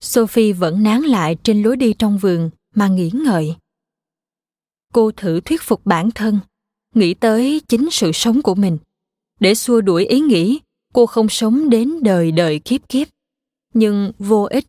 Sophie 0.00 0.52
vẫn 0.52 0.82
nán 0.82 1.02
lại 1.02 1.36
trên 1.42 1.62
lối 1.62 1.76
đi 1.76 1.94
trong 1.98 2.18
vườn, 2.18 2.50
mà 2.74 2.88
nghĩ 2.88 3.10
ngợi. 3.14 3.54
Cô 4.92 5.10
thử 5.10 5.40
thuyết 5.40 5.62
phục 5.62 5.86
bản 5.86 6.10
thân, 6.10 6.38
nghĩ 6.94 7.14
tới 7.14 7.60
chính 7.68 7.90
sự 7.90 8.12
sống 8.12 8.42
của 8.42 8.54
mình. 8.54 8.78
Để 9.40 9.54
xua 9.54 9.80
đuổi 9.80 10.06
ý 10.06 10.20
nghĩ, 10.20 10.60
cô 10.92 11.06
không 11.06 11.28
sống 11.28 11.70
đến 11.70 12.02
đời 12.02 12.32
đời 12.32 12.58
kiếp 12.58 12.88
kiếp, 12.88 13.08
nhưng 13.74 14.12
vô 14.18 14.44
ích. 14.50 14.66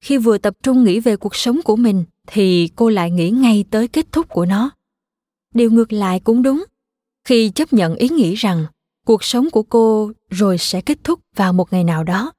Khi 0.00 0.18
vừa 0.18 0.38
tập 0.38 0.56
trung 0.62 0.84
nghĩ 0.84 1.00
về 1.00 1.16
cuộc 1.16 1.36
sống 1.36 1.60
của 1.64 1.76
mình, 1.76 2.04
thì 2.26 2.68
cô 2.76 2.88
lại 2.88 3.10
nghĩ 3.10 3.30
ngay 3.30 3.64
tới 3.70 3.88
kết 3.88 4.06
thúc 4.12 4.28
của 4.28 4.46
nó. 4.46 4.70
Điều 5.54 5.70
ngược 5.70 5.92
lại 5.92 6.20
cũng 6.20 6.42
đúng, 6.42 6.64
khi 7.24 7.50
chấp 7.50 7.72
nhận 7.72 7.94
ý 7.94 8.08
nghĩ 8.08 8.34
rằng 8.34 8.66
cuộc 9.04 9.24
sống 9.24 9.50
của 9.50 9.62
cô 9.62 10.12
rồi 10.30 10.58
sẽ 10.58 10.80
kết 10.80 10.98
thúc 11.04 11.20
vào 11.36 11.52
một 11.52 11.72
ngày 11.72 11.84
nào 11.84 12.04
đó. 12.04 12.32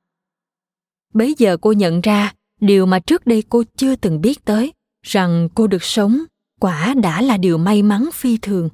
Bấy 1.13 1.35
giờ 1.37 1.57
cô 1.61 1.71
nhận 1.71 2.01
ra 2.01 2.33
điều 2.61 2.85
mà 2.85 2.99
trước 2.99 3.27
đây 3.27 3.43
cô 3.49 3.63
chưa 3.75 3.95
từng 3.95 4.21
biết 4.21 4.45
tới, 4.45 4.73
rằng 5.03 5.49
cô 5.55 5.67
được 5.67 5.83
sống 5.83 6.23
quả 6.59 6.93
đã 6.93 7.21
là 7.21 7.37
điều 7.37 7.57
may 7.57 7.83
mắn 7.83 8.09
phi 8.13 8.37
thường. 8.37 8.69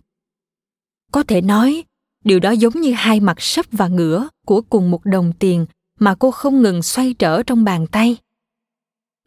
Có 1.11 1.23
thể 1.23 1.41
nói, 1.41 1.83
điều 2.23 2.39
đó 2.39 2.51
giống 2.51 2.81
như 2.81 2.93
hai 2.93 3.19
mặt 3.19 3.41
sấp 3.41 3.65
và 3.71 3.87
ngửa 3.87 4.27
của 4.45 4.61
cùng 4.61 4.91
một 4.91 5.05
đồng 5.05 5.33
tiền 5.39 5.65
mà 5.99 6.15
cô 6.15 6.31
không 6.31 6.61
ngừng 6.61 6.83
xoay 6.83 7.13
trở 7.13 7.43
trong 7.43 7.63
bàn 7.63 7.87
tay. 7.87 8.17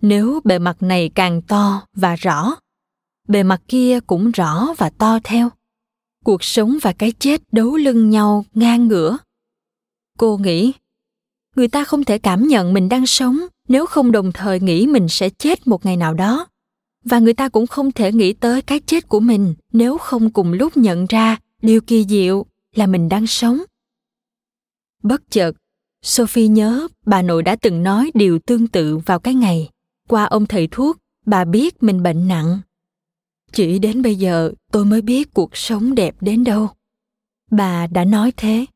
Nếu 0.03 0.41
bề 0.45 0.59
mặt 0.59 0.83
này 0.83 1.11
càng 1.15 1.43
to 1.43 1.87
và 1.93 2.17
rõ, 2.17 2.57
bề 3.29 3.43
mặt 3.43 3.63
kia 3.69 4.01
cũng 4.01 4.31
rõ 4.31 4.69
và 4.79 4.91
to 4.91 5.19
theo 5.25 5.51
cuộc 6.25 6.45
sống 6.45 6.79
và 6.83 6.93
cái 6.93 7.13
chết 7.13 7.43
đấu 7.53 7.77
lưng 7.77 8.11
nhau, 8.11 8.45
ngang 8.55 8.89
ngửa. 8.89 9.19
Cô 10.19 10.37
nghĩ, 10.37 10.73
người 11.57 11.69
ta 11.69 11.85
không 11.85 12.05
thể 12.05 12.19
cảm 12.19 12.49
nhận 12.49 12.73
mình 12.73 12.89
đang 12.89 13.07
sống 13.07 13.41
nếu 13.69 13.87
không 13.87 14.13
đồng 14.13 14.33
thời 14.33 14.61
nghĩ 14.61 14.87
mình 14.87 15.09
sẽ 15.09 15.31
chết 15.31 15.67
một 15.67 15.87
ngày 15.87 15.97
nào 15.97 16.15
đó. 16.15 16.47
Và 17.05 17.19
người 17.19 17.35
ta 17.35 17.49
cũng 17.49 17.67
không 17.67 17.93
thể 17.93 18.13
nghĩ 18.13 18.33
tới 18.33 18.63
cái 18.63 18.81
chết 18.81 19.09
của 19.09 19.21
mình 19.21 19.55
nếu 19.73 19.99
không 19.99 20.31
cùng 20.31 20.53
lúc 20.53 20.77
nhận 20.77 21.07
ra 21.07 21.37
điều 21.63 21.81
kỳ 21.81 22.05
diệu 22.09 22.47
là 22.75 22.87
mình 22.87 23.09
đang 23.09 23.27
sống. 23.27 23.63
Bất 25.03 25.31
chợt, 25.31 25.53
sophie 26.03 26.49
nhớ 26.49 26.89
bà 27.07 27.23
nội 27.23 27.43
đã 27.43 27.57
từng 27.57 27.83
nói 27.83 28.11
điều 28.15 28.39
tương 28.39 28.67
tự 28.67 28.99
vào 28.99 29.19
cái 29.19 29.35
ngày. 29.35 29.69
Qua 30.09 30.25
ông 30.25 30.47
thầy 30.47 30.69
thuốc, 30.71 30.97
bà 31.27 31.45
biết 31.45 31.83
mình 31.83 32.03
bệnh 32.03 32.29
nặng 32.29 32.61
chỉ 33.55 33.79
đến 33.79 34.03
bây 34.03 34.15
giờ 34.15 34.53
tôi 34.73 34.85
mới 34.85 35.03
biết 35.03 35.35
cuộc 35.35 35.57
sống 35.57 35.95
đẹp 35.95 36.15
đến 36.21 36.45
đâu. 36.45 36.69
Bà 37.51 37.87
đã 37.87 38.05
nói 38.05 38.33
thế. 38.37 38.67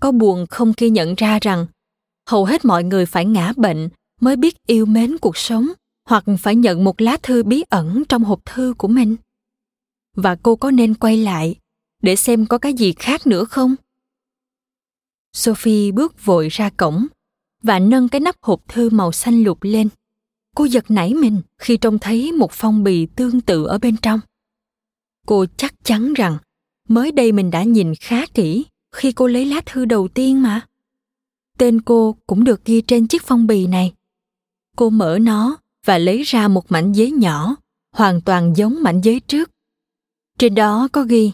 Có 0.00 0.12
buồn 0.12 0.46
không 0.46 0.72
khi 0.72 0.90
nhận 0.90 1.14
ra 1.14 1.38
rằng 1.42 1.66
hầu 2.26 2.44
hết 2.44 2.64
mọi 2.64 2.84
người 2.84 3.06
phải 3.06 3.24
ngã 3.24 3.52
bệnh 3.56 3.88
mới 4.20 4.36
biết 4.36 4.54
yêu 4.66 4.86
mến 4.86 5.18
cuộc 5.18 5.36
sống 5.36 5.68
hoặc 6.04 6.24
phải 6.40 6.56
nhận 6.56 6.84
một 6.84 7.00
lá 7.00 7.16
thư 7.22 7.42
bí 7.42 7.64
ẩn 7.68 8.04
trong 8.08 8.24
hộp 8.24 8.44
thư 8.44 8.74
của 8.78 8.88
mình. 8.88 9.16
Và 10.16 10.36
cô 10.42 10.56
có 10.56 10.70
nên 10.70 10.94
quay 10.94 11.16
lại 11.16 11.56
để 12.02 12.16
xem 12.16 12.46
có 12.46 12.58
cái 12.58 12.72
gì 12.72 12.92
khác 12.92 13.26
nữa 13.26 13.44
không? 13.44 13.74
Sophie 15.32 15.92
bước 15.92 16.24
vội 16.24 16.48
ra 16.48 16.70
cổng 16.76 17.06
và 17.62 17.78
nâng 17.78 18.08
cái 18.08 18.20
nắp 18.20 18.34
hộp 18.42 18.68
thư 18.68 18.90
màu 18.90 19.12
xanh 19.12 19.42
lục 19.42 19.58
lên 19.62 19.88
cô 20.56 20.64
giật 20.64 20.90
nảy 20.90 21.14
mình 21.14 21.42
khi 21.58 21.76
trông 21.76 21.98
thấy 21.98 22.32
một 22.32 22.52
phong 22.52 22.84
bì 22.84 23.06
tương 23.06 23.40
tự 23.40 23.64
ở 23.64 23.78
bên 23.78 23.96
trong. 23.96 24.20
Cô 25.26 25.46
chắc 25.56 25.74
chắn 25.84 26.14
rằng 26.14 26.38
mới 26.88 27.12
đây 27.12 27.32
mình 27.32 27.50
đã 27.50 27.62
nhìn 27.62 27.94
khá 28.00 28.26
kỹ 28.26 28.64
khi 28.92 29.12
cô 29.12 29.26
lấy 29.26 29.44
lá 29.46 29.60
thư 29.66 29.84
đầu 29.84 30.08
tiên 30.08 30.42
mà. 30.42 30.66
Tên 31.58 31.80
cô 31.80 32.16
cũng 32.26 32.44
được 32.44 32.64
ghi 32.64 32.80
trên 32.80 33.06
chiếc 33.06 33.22
phong 33.22 33.46
bì 33.46 33.66
này. 33.66 33.94
Cô 34.76 34.90
mở 34.90 35.18
nó 35.20 35.56
và 35.86 35.98
lấy 35.98 36.22
ra 36.22 36.48
một 36.48 36.72
mảnh 36.72 36.92
giấy 36.92 37.10
nhỏ, 37.10 37.56
hoàn 37.92 38.20
toàn 38.20 38.52
giống 38.56 38.82
mảnh 38.82 39.00
giấy 39.00 39.20
trước. 39.20 39.50
Trên 40.38 40.54
đó 40.54 40.88
có 40.92 41.02
ghi, 41.02 41.32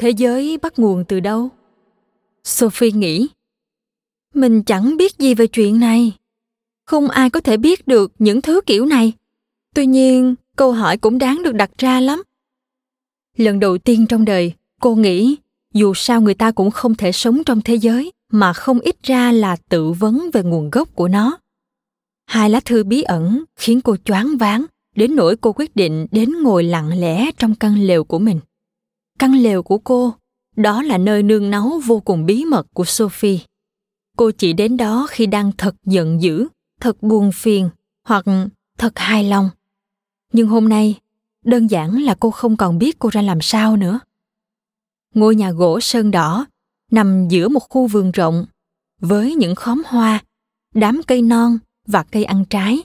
thế 0.00 0.10
giới 0.10 0.58
bắt 0.58 0.78
nguồn 0.78 1.04
từ 1.08 1.20
đâu? 1.20 1.48
Sophie 2.44 2.92
nghĩ. 2.92 3.28
Mình 4.34 4.62
chẳng 4.62 4.96
biết 4.96 5.18
gì 5.18 5.34
về 5.34 5.46
chuyện 5.46 5.80
này 5.80 6.12
không 6.90 7.08
ai 7.08 7.30
có 7.30 7.40
thể 7.40 7.56
biết 7.56 7.86
được 7.86 8.12
những 8.18 8.42
thứ 8.42 8.60
kiểu 8.66 8.86
này. 8.86 9.12
Tuy 9.74 9.86
nhiên, 9.86 10.34
câu 10.56 10.72
hỏi 10.72 10.96
cũng 10.96 11.18
đáng 11.18 11.42
được 11.42 11.54
đặt 11.54 11.70
ra 11.78 12.00
lắm. 12.00 12.22
Lần 13.36 13.60
đầu 13.60 13.78
tiên 13.78 14.06
trong 14.06 14.24
đời, 14.24 14.52
cô 14.80 14.94
nghĩ, 14.94 15.36
dù 15.74 15.94
sao 15.94 16.20
người 16.20 16.34
ta 16.34 16.50
cũng 16.50 16.70
không 16.70 16.94
thể 16.94 17.12
sống 17.12 17.44
trong 17.44 17.60
thế 17.60 17.74
giới 17.74 18.12
mà 18.32 18.52
không 18.52 18.80
ít 18.80 18.96
ra 19.02 19.32
là 19.32 19.56
tự 19.68 19.92
vấn 19.92 20.30
về 20.32 20.42
nguồn 20.42 20.70
gốc 20.70 20.88
của 20.94 21.08
nó. 21.08 21.38
Hai 22.26 22.50
lá 22.50 22.60
thư 22.60 22.84
bí 22.84 23.02
ẩn 23.02 23.44
khiến 23.56 23.80
cô 23.80 23.96
choáng 24.04 24.36
váng 24.36 24.64
đến 24.96 25.16
nỗi 25.16 25.36
cô 25.36 25.52
quyết 25.52 25.76
định 25.76 26.06
đến 26.10 26.30
ngồi 26.42 26.64
lặng 26.64 27.00
lẽ 27.00 27.30
trong 27.38 27.54
căn 27.54 27.82
lều 27.82 28.04
của 28.04 28.18
mình. 28.18 28.40
Căn 29.18 29.34
lều 29.34 29.62
của 29.62 29.78
cô, 29.78 30.14
đó 30.56 30.82
là 30.82 30.98
nơi 30.98 31.22
nương 31.22 31.50
náu 31.50 31.80
vô 31.86 32.00
cùng 32.00 32.26
bí 32.26 32.44
mật 32.44 32.66
của 32.74 32.84
sophie. 32.84 33.38
Cô 34.16 34.30
chỉ 34.30 34.52
đến 34.52 34.76
đó 34.76 35.06
khi 35.10 35.26
đang 35.26 35.52
thật 35.58 35.74
giận 35.84 36.22
dữ 36.22 36.46
thật 36.80 37.02
buồn 37.02 37.32
phiền 37.32 37.70
hoặc 38.04 38.24
thật 38.78 38.98
hài 38.98 39.24
lòng. 39.24 39.50
Nhưng 40.32 40.48
hôm 40.48 40.68
nay, 40.68 41.00
đơn 41.44 41.70
giản 41.70 42.02
là 42.02 42.14
cô 42.20 42.30
không 42.30 42.56
còn 42.56 42.78
biết 42.78 42.98
cô 42.98 43.08
ra 43.12 43.22
làm 43.22 43.38
sao 43.40 43.76
nữa. 43.76 44.00
Ngôi 45.14 45.34
nhà 45.34 45.50
gỗ 45.50 45.80
sơn 45.80 46.10
đỏ 46.10 46.46
nằm 46.90 47.28
giữa 47.28 47.48
một 47.48 47.68
khu 47.68 47.86
vườn 47.86 48.10
rộng 48.10 48.46
với 49.00 49.34
những 49.34 49.54
khóm 49.54 49.82
hoa, 49.86 50.24
đám 50.74 51.00
cây 51.06 51.22
non 51.22 51.58
và 51.86 52.02
cây 52.02 52.24
ăn 52.24 52.44
trái. 52.44 52.82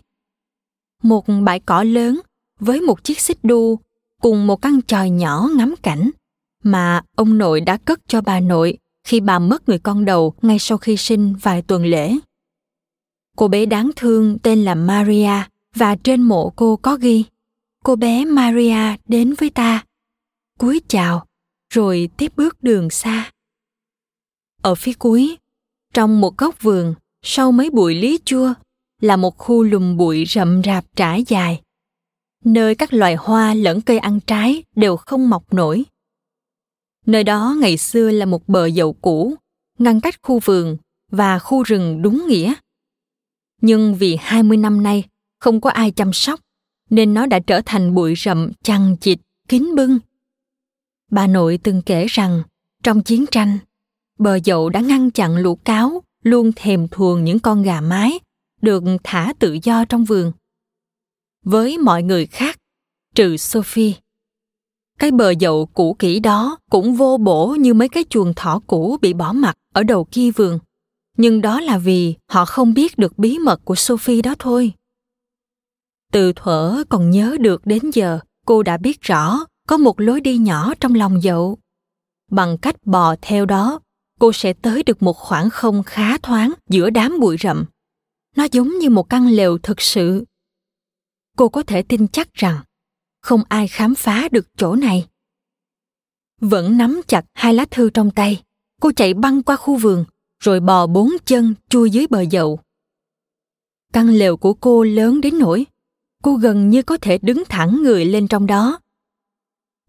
Một 1.04 1.26
bãi 1.44 1.60
cỏ 1.60 1.84
lớn 1.84 2.20
với 2.60 2.82
một 2.82 3.04
chiếc 3.04 3.20
xích 3.20 3.38
đu 3.44 3.80
cùng 4.22 4.48
một 4.48 4.62
căn 4.62 4.80
tròi 4.88 5.10
nhỏ 5.10 5.50
ngắm 5.56 5.76
cảnh 5.84 6.12
mà 6.64 7.02
ông 7.16 7.38
nội 7.38 7.62
đã 7.62 7.78
cất 7.78 8.00
cho 8.08 8.22
bà 8.22 8.40
nội 8.40 8.78
khi 9.04 9.20
bà 9.20 9.40
mất 9.40 9.70
người 9.70 9.80
con 9.80 10.06
đầu 10.06 10.34
ngay 10.42 10.60
sau 10.60 10.78
khi 10.78 10.98
sinh 10.98 11.36
vài 11.42 11.62
tuần 11.62 11.86
lễ. 11.86 12.18
Cô 13.36 13.48
bé 13.48 13.66
đáng 13.66 13.92
thương 13.96 14.40
tên 14.40 14.64
là 14.64 14.76
Maria 14.76 15.44
và 15.76 15.96
trên 15.96 16.22
mộ 16.22 16.54
cô 16.56 16.76
có 16.76 16.98
ghi 17.02 17.24
Cô 17.84 17.96
bé 17.96 18.26
Maria 18.26 18.96
đến 19.08 19.34
với 19.38 19.50
ta. 19.50 19.86
Cúi 20.60 20.82
chào, 20.88 21.26
rồi 21.74 22.10
tiếp 22.18 22.32
bước 22.36 22.64
đường 22.64 22.90
xa. 22.90 23.32
Ở 24.62 24.76
phía 24.76 24.94
cuối, 24.94 25.38
trong 25.94 26.22
một 26.22 26.38
góc 26.38 26.62
vườn, 26.62 26.96
sau 27.22 27.52
mấy 27.52 27.70
bụi 27.70 27.96
lý 27.96 28.20
chua, 28.26 28.54
là 29.02 29.18
một 29.18 29.38
khu 29.38 29.64
lùm 29.64 29.98
bụi 29.98 30.26
rậm 30.28 30.62
rạp 30.64 30.86
trải 30.96 31.24
dài, 31.28 31.62
nơi 32.46 32.76
các 32.76 32.94
loài 32.94 33.16
hoa 33.16 33.54
lẫn 33.54 33.82
cây 33.82 33.98
ăn 33.98 34.20
trái 34.20 34.64
đều 34.76 34.98
không 34.98 35.30
mọc 35.30 35.54
nổi. 35.54 35.84
Nơi 37.06 37.24
đó 37.24 37.56
ngày 37.60 37.78
xưa 37.78 38.12
là 38.12 38.26
một 38.26 38.48
bờ 38.48 38.70
dậu 38.70 38.94
cũ, 38.94 39.36
ngăn 39.80 40.02
cách 40.02 40.16
khu 40.22 40.40
vườn 40.40 40.78
và 41.12 41.40
khu 41.40 41.64
rừng 41.64 42.02
đúng 42.02 42.28
nghĩa. 42.28 42.54
Nhưng 43.62 43.96
vì 43.96 44.18
20 44.22 44.58
năm 44.58 44.84
nay 44.84 45.04
không 45.40 45.62
có 45.62 45.70
ai 45.70 45.92
chăm 45.92 46.14
sóc, 46.14 46.40
nên 46.90 47.14
nó 47.14 47.26
đã 47.26 47.40
trở 47.40 47.62
thành 47.66 47.94
bụi 47.94 48.14
rậm 48.18 48.52
chằng 48.64 48.96
chịt, 48.98 49.20
kín 49.48 49.76
bưng. 49.76 50.00
Bà 51.12 51.28
nội 51.28 51.60
từng 51.64 51.82
kể 51.82 52.06
rằng, 52.10 52.44
trong 52.84 53.04
chiến 53.04 53.26
tranh, 53.32 53.58
bờ 54.20 54.40
dậu 54.40 54.70
đã 54.70 54.80
ngăn 54.80 55.12
chặn 55.12 55.38
lũ 55.38 55.56
cáo 55.56 56.04
luôn 56.24 56.52
thèm 56.56 56.88
thuồng 56.88 57.24
những 57.24 57.40
con 57.40 57.64
gà 57.64 57.82
mái 57.82 58.20
được 58.62 58.84
thả 59.04 59.34
tự 59.40 59.58
do 59.64 59.86
trong 59.86 60.06
vườn. 60.06 60.32
Với 61.44 61.78
mọi 61.78 62.04
người 62.04 62.26
khác, 62.26 62.60
trừ 63.16 63.38
Sophie, 63.38 63.94
cái 65.00 65.12
bờ 65.12 65.34
dậu 65.40 65.66
cũ 65.66 65.96
kỹ 66.00 66.20
đó 66.20 66.58
cũng 66.70 66.96
vô 66.96 67.18
bổ 67.18 67.56
như 67.60 67.74
mấy 67.74 67.90
cái 67.90 68.06
chuồng 68.10 68.34
thỏ 68.34 68.62
cũ 68.68 68.98
bị 69.02 69.14
bỏ 69.14 69.34
mặt 69.34 69.56
ở 69.74 69.84
đầu 69.84 70.08
kia 70.12 70.32
vườn. 70.32 70.60
Nhưng 71.18 71.42
đó 71.42 71.60
là 71.60 71.78
vì 71.78 72.16
họ 72.30 72.46
không 72.46 72.74
biết 72.74 72.98
được 72.98 73.18
bí 73.18 73.40
mật 73.40 73.62
của 73.66 73.76
Sophie 73.76 74.22
đó 74.22 74.36
thôi. 74.40 74.74
Từ 76.12 76.34
thuở 76.36 76.84
còn 76.90 77.10
nhớ 77.10 77.38
được 77.40 77.66
đến 77.66 77.82
giờ, 77.94 78.20
cô 78.46 78.64
đã 78.64 78.78
biết 78.78 79.02
rõ 79.02 79.46
có 79.68 79.78
một 79.78 80.00
lối 80.00 80.22
đi 80.22 80.38
nhỏ 80.38 80.74
trong 80.80 80.96
lòng 80.96 81.22
dậu. 81.22 81.58
Bằng 82.32 82.58
cách 82.58 82.76
bò 82.86 83.16
theo 83.22 83.46
đó, 83.46 83.80
cô 84.20 84.32
sẽ 84.34 84.54
tới 84.54 84.84
được 84.84 85.04
một 85.04 85.18
khoảng 85.18 85.50
không 85.50 85.84
khá 85.84 86.18
thoáng 86.18 86.54
giữa 86.70 86.90
đám 86.90 87.20
bụi 87.20 87.38
rậm. 87.40 87.66
Nó 88.36 88.48
giống 88.52 88.78
như 88.80 88.90
một 88.90 89.10
căn 89.10 89.28
lều 89.28 89.58
thực 89.58 89.82
sự. 89.82 90.26
Cô 91.38 91.50
có 91.50 91.64
thể 91.64 91.82
tin 91.82 92.08
chắc 92.08 92.34
rằng 92.34 92.60
không 93.22 93.44
ai 93.50 93.68
khám 93.68 93.96
phá 93.96 94.28
được 94.32 94.48
chỗ 94.58 94.76
này 94.76 95.08
vẫn 96.42 96.78
nắm 96.78 97.02
chặt 97.08 97.26
hai 97.34 97.54
lá 97.54 97.66
thư 97.72 97.90
trong 97.90 98.12
tay 98.12 98.44
cô 98.82 98.92
chạy 98.96 99.14
băng 99.14 99.44
qua 99.44 99.56
khu 99.56 99.76
vườn 99.76 100.06
rồi 100.40 100.60
bò 100.60 100.88
bốn 100.88 101.10
chân 101.26 101.56
chui 101.70 101.92
dưới 101.92 102.08
bờ 102.08 102.26
dậu. 102.32 102.60
Căn 103.94 104.10
lều 104.10 104.38
của 104.38 104.54
cô 104.54 104.84
lớn 104.84 105.22
đến 105.22 105.40
nỗi 105.40 105.66
cô 106.24 106.36
gần 106.36 106.70
như 106.70 106.82
có 106.82 106.98
thể 106.98 107.18
đứng 107.18 107.44
thẳng 107.50 107.84
người 107.84 108.06
lên 108.06 108.28
trong 108.28 108.48
đó. 108.48 108.80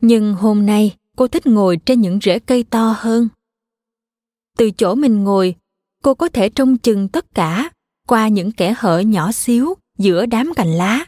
Nhưng 0.00 0.35
hôm 0.35 0.66
nay 0.66 0.96
cô 1.16 1.28
thích 1.28 1.46
ngồi 1.46 1.76
trên 1.76 2.00
những 2.00 2.18
rễ 2.22 2.38
cây 2.38 2.62
to 2.62 2.94
hơn. 2.98 3.28
Từ 4.56 4.70
chỗ 4.70 4.94
mình 4.94 5.24
ngồi 5.24 5.54
cô 6.02 6.14
có 6.14 6.28
thể 6.28 6.48
trông 6.48 6.78
chừng 6.78 7.09
tất 7.09 7.35
cả 7.35 7.70
qua 8.06 8.28
những 8.28 8.52
kẻ 8.52 8.74
hở 8.78 8.98
nhỏ 8.98 9.32
xíu 9.32 9.74
giữa 9.98 10.26
đám 10.26 10.52
cành 10.56 10.72
lá. 10.72 11.06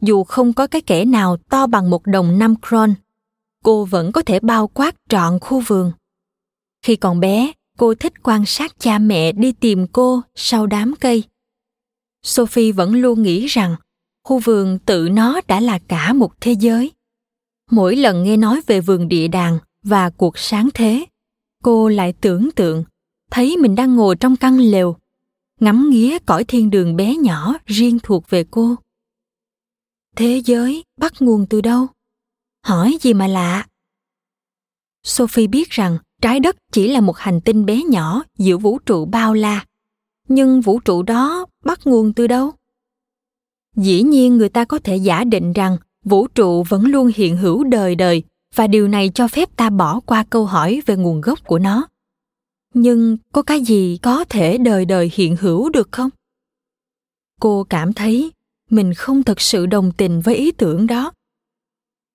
Dù 0.00 0.24
không 0.24 0.52
có 0.52 0.66
cái 0.66 0.82
kẻ 0.82 1.04
nào 1.04 1.36
to 1.36 1.66
bằng 1.66 1.90
một 1.90 2.06
đồng 2.06 2.38
năm 2.38 2.54
kron, 2.68 2.94
cô 3.64 3.84
vẫn 3.84 4.12
có 4.12 4.22
thể 4.22 4.40
bao 4.40 4.68
quát 4.68 4.96
trọn 5.08 5.38
khu 5.40 5.60
vườn. 5.60 5.92
Khi 6.82 6.96
còn 6.96 7.20
bé, 7.20 7.52
cô 7.80 7.94
thích 7.94 8.12
quan 8.22 8.46
sát 8.46 8.80
cha 8.80 8.98
mẹ 8.98 9.32
đi 9.32 9.52
tìm 9.52 9.86
cô 9.92 10.22
sau 10.34 10.66
đám 10.66 10.94
cây. 11.00 11.24
Sophie 12.22 12.72
vẫn 12.72 12.94
luôn 12.94 13.22
nghĩ 13.22 13.46
rằng 13.46 13.76
khu 14.24 14.38
vườn 14.38 14.78
tự 14.86 15.08
nó 15.08 15.40
đã 15.48 15.60
là 15.60 15.78
cả 15.88 16.12
một 16.12 16.40
thế 16.40 16.52
giới. 16.52 16.92
Mỗi 17.70 17.96
lần 17.96 18.22
nghe 18.22 18.36
nói 18.36 18.60
về 18.66 18.80
vườn 18.80 19.08
địa 19.08 19.28
đàng 19.28 19.58
và 19.82 20.10
cuộc 20.10 20.38
sáng 20.38 20.68
thế, 20.74 21.06
cô 21.62 21.88
lại 21.88 22.12
tưởng 22.12 22.50
tượng 22.56 22.84
thấy 23.30 23.56
mình 23.56 23.74
đang 23.74 23.96
ngồi 23.96 24.16
trong 24.16 24.36
căn 24.36 24.58
lều, 24.58 24.96
ngắm 25.60 25.90
nghía 25.90 26.18
cõi 26.18 26.44
thiên 26.44 26.70
đường 26.70 26.96
bé 26.96 27.16
nhỏ 27.16 27.54
riêng 27.66 27.98
thuộc 28.02 28.30
về 28.30 28.44
cô 28.50 28.76
thế 30.16 30.42
giới 30.44 30.84
bắt 30.98 31.12
nguồn 31.20 31.46
từ 31.50 31.60
đâu 31.60 31.86
hỏi 32.64 32.98
gì 33.00 33.14
mà 33.14 33.26
lạ 33.26 33.66
sophie 35.02 35.46
biết 35.46 35.70
rằng 35.70 35.98
trái 36.22 36.40
đất 36.40 36.56
chỉ 36.72 36.88
là 36.88 37.00
một 37.00 37.18
hành 37.18 37.40
tinh 37.40 37.66
bé 37.66 37.82
nhỏ 37.82 38.22
giữa 38.38 38.56
vũ 38.56 38.78
trụ 38.78 39.04
bao 39.04 39.34
la. 39.34 39.64
Nhưng 40.28 40.60
vũ 40.60 40.80
trụ 40.80 41.02
đó 41.02 41.46
bắt 41.64 41.80
nguồn 41.84 42.12
từ 42.12 42.26
đâu? 42.26 42.50
Dĩ 43.76 44.02
nhiên 44.02 44.36
người 44.36 44.48
ta 44.48 44.64
có 44.64 44.78
thể 44.78 44.96
giả 44.96 45.24
định 45.24 45.52
rằng 45.52 45.76
vũ 46.04 46.26
trụ 46.26 46.62
vẫn 46.62 46.84
luôn 46.84 47.10
hiện 47.14 47.36
hữu 47.36 47.64
đời 47.64 47.94
đời 47.94 48.22
và 48.54 48.66
điều 48.66 48.88
này 48.88 49.10
cho 49.14 49.28
phép 49.28 49.56
ta 49.56 49.70
bỏ 49.70 50.00
qua 50.00 50.24
câu 50.30 50.46
hỏi 50.46 50.82
về 50.86 50.96
nguồn 50.96 51.20
gốc 51.20 51.38
của 51.46 51.58
nó. 51.58 51.86
Nhưng 52.74 53.16
có 53.32 53.42
cái 53.42 53.60
gì 53.60 53.98
có 54.02 54.24
thể 54.24 54.58
đời 54.58 54.84
đời 54.84 55.10
hiện 55.14 55.36
hữu 55.36 55.70
được 55.70 55.88
không? 55.92 56.10
Cô 57.40 57.66
cảm 57.70 57.92
thấy 57.92 58.32
mình 58.70 58.94
không 58.94 59.22
thực 59.22 59.40
sự 59.40 59.66
đồng 59.66 59.92
tình 59.92 60.20
với 60.20 60.34
ý 60.34 60.52
tưởng 60.52 60.86
đó. 60.86 61.12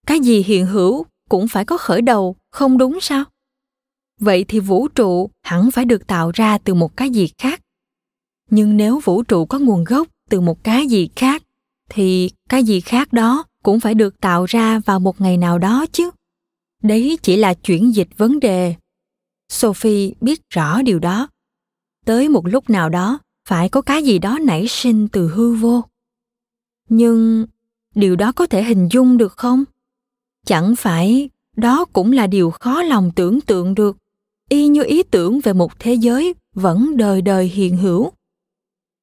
Cái 0.08 0.20
gì 0.20 0.44
hiện 0.44 0.66
hữu 0.66 1.06
cũng 1.30 1.48
phải 1.48 1.66
có 1.66 1.78
khởi 1.78 2.02
đầu, 2.02 2.36
không 2.52 2.78
đúng 2.78 3.00
sao? 3.02 3.24
Vậy 4.20 4.46
thì 4.48 4.60
vũ 4.60 4.88
trụ 4.88 5.30
hẳn 5.44 5.72
phải 5.72 5.86
được 5.86 6.08
tạo 6.08 6.32
ra 6.34 6.58
từ 6.58 6.74
một 6.74 6.98
cái 6.98 7.10
gì 7.10 7.30
khác? 7.38 7.62
Nhưng 8.50 8.78
nếu 8.78 9.00
vũ 9.04 9.24
trụ 9.24 9.46
có 9.46 9.60
nguồn 9.60 9.84
gốc 9.84 10.08
từ 10.30 10.42
một 10.42 10.64
cái 10.64 10.88
gì 10.88 11.10
khác, 11.16 11.44
thì 11.90 12.30
cái 12.50 12.64
gì 12.64 12.82
khác 12.82 13.14
đó 13.14 13.44
cũng 13.64 13.80
phải 13.80 13.94
được 13.94 14.20
tạo 14.22 14.46
ra 14.46 14.80
vào 14.80 15.00
một 15.00 15.22
ngày 15.22 15.38
nào 15.38 15.60
đó 15.60 15.86
chứ. 15.92 16.10
Đấy 16.84 17.18
chỉ 17.22 17.38
là 17.38 17.54
chuyển 17.54 17.96
dịch 17.96 18.10
vấn 18.18 18.40
đề. 18.40 18.76
Sophie 19.50 20.12
biết 20.22 20.42
rõ 20.50 20.82
điều 20.82 21.00
đó. 21.00 21.28
Tới 22.06 22.30
một 22.30 22.48
lúc 22.48 22.70
nào 22.70 22.90
đó, 22.90 23.20
phải 23.48 23.70
có 23.70 23.82
cái 23.82 24.04
gì 24.04 24.20
đó 24.20 24.40
nảy 24.42 24.68
sinh 24.68 25.08
từ 25.08 25.28
hư 25.28 25.56
vô. 25.56 25.84
Nhưng 26.90 27.46
điều 27.96 28.16
đó 28.16 28.32
có 28.32 28.46
thể 28.46 28.64
hình 28.64 28.88
dung 28.92 29.18
được 29.18 29.38
không? 29.38 29.64
Chẳng 30.46 30.76
phải 30.76 31.30
đó 31.56 31.86
cũng 31.94 32.12
là 32.12 32.28
điều 32.28 32.52
khó 32.52 32.84
lòng 32.84 33.12
tưởng 33.16 33.42
tượng 33.42 33.76
được 33.76 33.98
y 34.50 34.68
như 34.68 34.84
ý 34.84 35.04
tưởng 35.04 35.40
về 35.40 35.54
một 35.54 35.80
thế 35.80 35.94
giới 35.94 36.34
vẫn 36.54 36.98
đời 36.98 37.22
đời 37.22 37.48
hiện 37.48 37.78
hữu. 37.78 38.12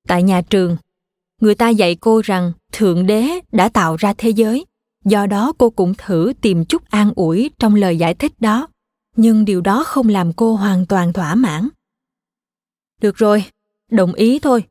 Tại 0.09 0.23
nhà 0.23 0.43
trường, 0.51 0.77
người 1.41 1.55
ta 1.55 1.69
dạy 1.69 1.97
cô 2.01 2.21
rằng 2.25 2.53
thượng 2.73 3.07
đế 3.07 3.41
đã 3.53 3.69
tạo 3.69 3.97
ra 3.97 4.15
thế 4.19 4.31
giới, 4.31 4.65
do 5.05 5.27
đó 5.27 5.53
cô 5.59 5.71
cũng 5.71 5.95
thử 5.99 6.33
tìm 6.41 6.65
chút 6.65 6.91
an 6.91 7.13
ủi 7.17 7.51
trong 7.59 7.75
lời 7.75 7.97
giải 7.99 8.15
thích 8.15 8.33
đó, 8.41 8.69
nhưng 9.17 9.45
điều 9.45 9.61
đó 9.61 9.85
không 9.85 10.09
làm 10.09 10.33
cô 10.33 10.55
hoàn 10.55 10.87
toàn 10.87 11.13
thỏa 11.13 11.35
mãn. 11.35 11.69
Được 13.01 13.17
rồi, 13.17 13.45
đồng 13.91 14.15
ý 14.15 14.39
thôi. 14.39 14.65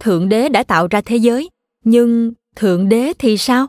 Thượng 0.00 0.28
đế 0.28 0.48
đã 0.48 0.62
tạo 0.62 0.86
ra 0.90 1.00
thế 1.00 1.16
giới, 1.16 1.50
nhưng 1.84 2.32
thượng 2.56 2.88
đế 2.88 3.12
thì 3.18 3.38
sao? 3.38 3.66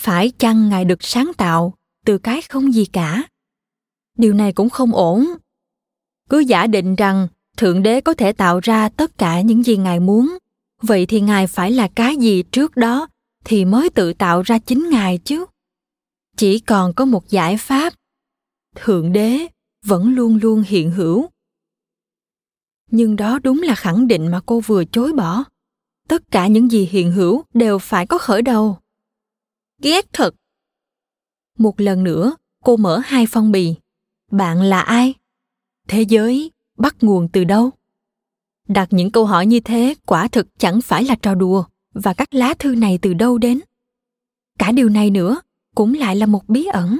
Phải 0.00 0.32
chăng 0.38 0.68
ngài 0.68 0.84
được 0.84 1.02
sáng 1.02 1.32
tạo 1.36 1.74
từ 2.06 2.18
cái 2.18 2.42
không 2.42 2.74
gì 2.74 2.84
cả? 2.84 3.22
Điều 4.18 4.34
này 4.34 4.52
cũng 4.52 4.70
không 4.70 4.94
ổn. 4.94 5.26
Cứ 6.30 6.38
giả 6.38 6.66
định 6.66 6.96
rằng 6.96 7.28
thượng 7.56 7.82
đế 7.82 8.00
có 8.00 8.14
thể 8.14 8.32
tạo 8.32 8.60
ra 8.60 8.88
tất 8.88 9.18
cả 9.18 9.40
những 9.40 9.62
gì 9.62 9.76
ngài 9.76 10.00
muốn, 10.00 10.38
vậy 10.82 11.06
thì 11.06 11.20
ngài 11.20 11.46
phải 11.46 11.70
là 11.70 11.88
cái 11.94 12.16
gì 12.16 12.42
trước 12.42 12.76
đó 12.76 13.08
thì 13.44 13.64
mới 13.64 13.90
tự 13.90 14.12
tạo 14.12 14.42
ra 14.42 14.58
chính 14.58 14.90
ngài 14.90 15.18
chứ? 15.18 15.46
Chỉ 16.36 16.58
còn 16.58 16.94
có 16.94 17.04
một 17.04 17.28
giải 17.28 17.56
pháp. 17.56 17.92
Thượng 18.74 19.12
đế 19.12 19.46
vẫn 19.86 20.14
luôn 20.14 20.38
luôn 20.42 20.62
hiện 20.66 20.90
hữu. 20.90 21.28
Nhưng 22.90 23.16
đó 23.16 23.38
đúng 23.38 23.62
là 23.62 23.74
khẳng 23.74 24.06
định 24.08 24.30
mà 24.30 24.40
cô 24.46 24.60
vừa 24.60 24.84
chối 24.84 25.12
bỏ. 25.12 25.44
Tất 26.08 26.22
cả 26.30 26.46
những 26.46 26.70
gì 26.70 26.88
hiện 26.90 27.12
hữu 27.12 27.42
đều 27.54 27.78
phải 27.78 28.06
có 28.06 28.18
khởi 28.18 28.42
đầu. 28.42 28.78
Ghét 29.82 30.06
thật. 30.12 30.34
Một 31.58 31.80
lần 31.80 32.04
nữa, 32.04 32.36
cô 32.64 32.76
mở 32.76 32.98
hai 33.04 33.26
phong 33.30 33.52
bì 33.52 33.74
bạn 34.32 34.62
là 34.62 34.80
ai? 34.80 35.14
Thế 35.88 36.02
giới 36.02 36.50
bắt 36.78 36.96
nguồn 37.00 37.28
từ 37.28 37.44
đâu? 37.44 37.70
Đặt 38.68 38.88
những 38.90 39.10
câu 39.10 39.26
hỏi 39.26 39.46
như 39.46 39.60
thế 39.60 39.94
quả 40.06 40.28
thực 40.28 40.58
chẳng 40.58 40.80
phải 40.82 41.04
là 41.04 41.14
trò 41.22 41.34
đùa. 41.34 41.64
Và 41.94 42.14
các 42.14 42.34
lá 42.34 42.54
thư 42.58 42.74
này 42.74 42.98
từ 43.02 43.14
đâu 43.14 43.38
đến? 43.38 43.60
Cả 44.58 44.72
điều 44.72 44.88
này 44.88 45.10
nữa 45.10 45.40
cũng 45.74 45.94
lại 45.94 46.16
là 46.16 46.26
một 46.26 46.48
bí 46.48 46.64
ẩn. 46.64 46.98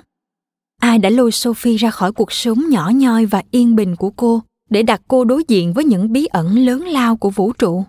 Ai 0.80 0.98
đã 0.98 1.10
lôi 1.10 1.32
sophie 1.32 1.76
ra 1.76 1.90
khỏi 1.90 2.12
cuộc 2.12 2.32
sống 2.32 2.62
nhỏ 2.70 2.90
nhoi 2.94 3.26
và 3.26 3.42
yên 3.50 3.76
bình 3.76 3.96
của 3.96 4.10
cô 4.10 4.42
để 4.70 4.82
đặt 4.82 5.02
cô 5.08 5.24
đối 5.24 5.44
diện 5.48 5.72
với 5.72 5.84
những 5.84 6.12
bí 6.12 6.26
ẩn 6.26 6.58
lớn 6.58 6.82
lao 6.82 7.16
của 7.16 7.30
vũ 7.30 7.52
trụ? 7.52 7.84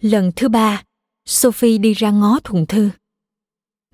Lần 0.00 0.32
thứ 0.36 0.48
ba, 0.48 0.82
sophie 1.26 1.78
đi 1.78 1.92
ra 1.92 2.10
ngó 2.10 2.40
thùng 2.44 2.66
thư. 2.66 2.90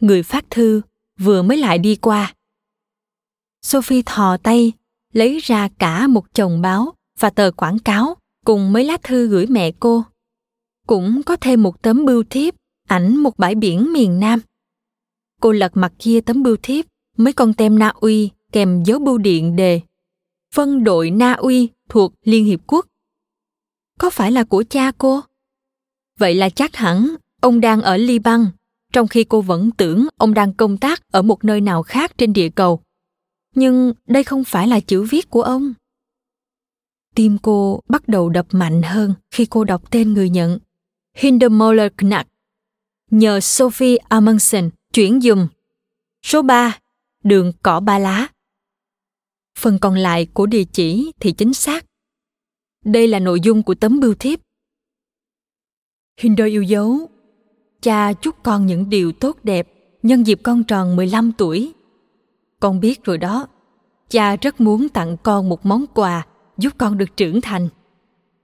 Người 0.01 0.23
phát 0.23 0.45
thư 0.51 0.81
vừa 1.19 1.43
mới 1.43 1.57
lại 1.57 1.79
đi 1.79 1.97
qua 1.97 2.35
sophie 3.63 4.03
thò 4.07 4.37
tay, 4.37 4.73
lấy 5.13 5.39
ra 5.39 5.69
cả 5.79 6.07
một 6.07 6.35
chồng 6.35 6.61
báo 6.63 6.95
và 7.19 7.31
tờ 7.31 7.51
quảng 7.51 7.79
cáo 7.79 8.17
cùng 8.45 8.73
mấy 8.73 8.85
lá 8.85 8.97
thư 9.03 9.27
gửi 9.27 9.47
mẹ 9.47 9.73
cô. 9.81 10.05
Cũng 10.87 11.23
có 11.23 11.37
thêm 11.37 11.63
một 11.63 11.83
tấm 11.83 12.05
bưu 12.05 12.25
thiếp, 12.31 12.55
ảnh 12.89 13.17
một 13.17 13.39
bãi 13.39 13.55
biển 13.55 13.93
miền 13.93 14.21
nam. 14.21 14.41
Cô 15.41 15.53
lật 15.53 15.77
mặt 15.77 15.93
kia 15.99 16.21
tấm 16.21 16.43
bưu 16.43 16.57
thiếp, 16.63 16.85
mấy 17.17 17.33
con 17.33 17.55
tem 17.55 17.79
na 17.79 17.93
uy 18.01 18.31
kèm 18.53 18.83
dấu 18.83 18.99
bưu 18.99 19.19
điện 19.19 19.57
đề 19.57 19.81
phân 20.53 20.85
đội 20.85 21.11
na 21.11 21.33
uy 21.33 21.69
thuộc 21.89 22.13
liên 22.25 22.45
hiệp 22.45 22.61
quốc. 22.67 22.87
Có 23.99 24.11
phải 24.11 24.33
là 24.33 24.45
của 24.45 24.65
cha 24.71 24.93
cô? 24.99 25.21
Vậy 26.19 26.35
là 26.35 26.49
chắc 26.51 26.77
hẳn, 26.77 27.17
ông 27.41 27.61
đang 27.61 27.83
ở 27.83 27.97
liban, 27.97 28.47
trong 28.93 29.09
khi 29.09 29.25
cô 29.25 29.41
vẫn 29.41 29.71
tưởng 29.71 30.07
ông 30.17 30.35
đang 30.35 30.55
công 30.55 30.79
tác 30.79 31.03
ở 31.13 31.23
một 31.23 31.45
nơi 31.45 31.61
nào 31.61 31.83
khác 31.83 32.13
trên 32.19 32.33
địa 32.33 32.49
cầu 32.49 32.81
nhưng 33.55 33.93
đây 34.07 34.25
không 34.25 34.45
phải 34.45 34.69
là 34.69 34.81
chữ 34.81 35.03
viết 35.03 35.31
của 35.31 35.43
ông. 35.43 35.75
Tim 37.15 37.39
cô 37.43 37.81
bắt 37.89 38.09
đầu 38.09 38.29
đập 38.29 38.47
mạnh 38.51 38.83
hơn 38.83 39.15
khi 39.31 39.47
cô 39.47 39.65
đọc 39.65 39.91
tên 39.91 40.13
người 40.13 40.31
nhận. 40.31 40.59
Hindemoller 41.17 41.93
Knack 41.97 42.31
nhờ 43.11 43.41
Sophie 43.41 43.97
Amundsen 43.97 44.71
chuyển 44.93 45.21
dùm. 45.21 45.47
Số 46.23 46.43
3 46.43 46.79
đường 47.25 47.53
cỏ 47.63 47.81
ba 47.81 47.99
lá. 47.99 48.29
Phần 49.59 49.79
còn 49.79 49.95
lại 49.95 50.27
của 50.27 50.47
địa 50.47 50.65
chỉ 50.65 51.13
thì 51.21 51.33
chính 51.33 51.55
xác. 51.55 51.87
Đây 52.85 53.09
là 53.09 53.19
nội 53.19 53.41
dung 53.41 53.63
của 53.63 53.75
tấm 53.75 54.01
bưu 54.01 54.15
thiếp. 54.15 54.41
Hinder 56.21 56.47
yêu 56.47 56.63
dấu. 56.63 57.09
Cha 57.81 58.13
chúc 58.13 58.43
con 58.43 58.67
những 58.67 58.91
điều 58.91 59.13
tốt 59.13 59.39
đẹp. 59.43 59.69
Nhân 60.03 60.27
dịp 60.27 60.41
con 60.43 60.65
tròn 60.65 60.97
15 60.97 61.33
tuổi. 61.39 61.73
Con 62.63 62.81
biết 62.81 63.05
rồi 63.05 63.19
đó, 63.19 63.47
cha 64.11 64.37
rất 64.37 64.61
muốn 64.61 64.89
tặng 64.89 65.17
con 65.23 65.49
một 65.49 65.67
món 65.67 65.85
quà 65.95 66.27
giúp 66.59 66.73
con 66.79 66.99
được 66.99 67.17
trưởng 67.17 67.41
thành. 67.41 67.69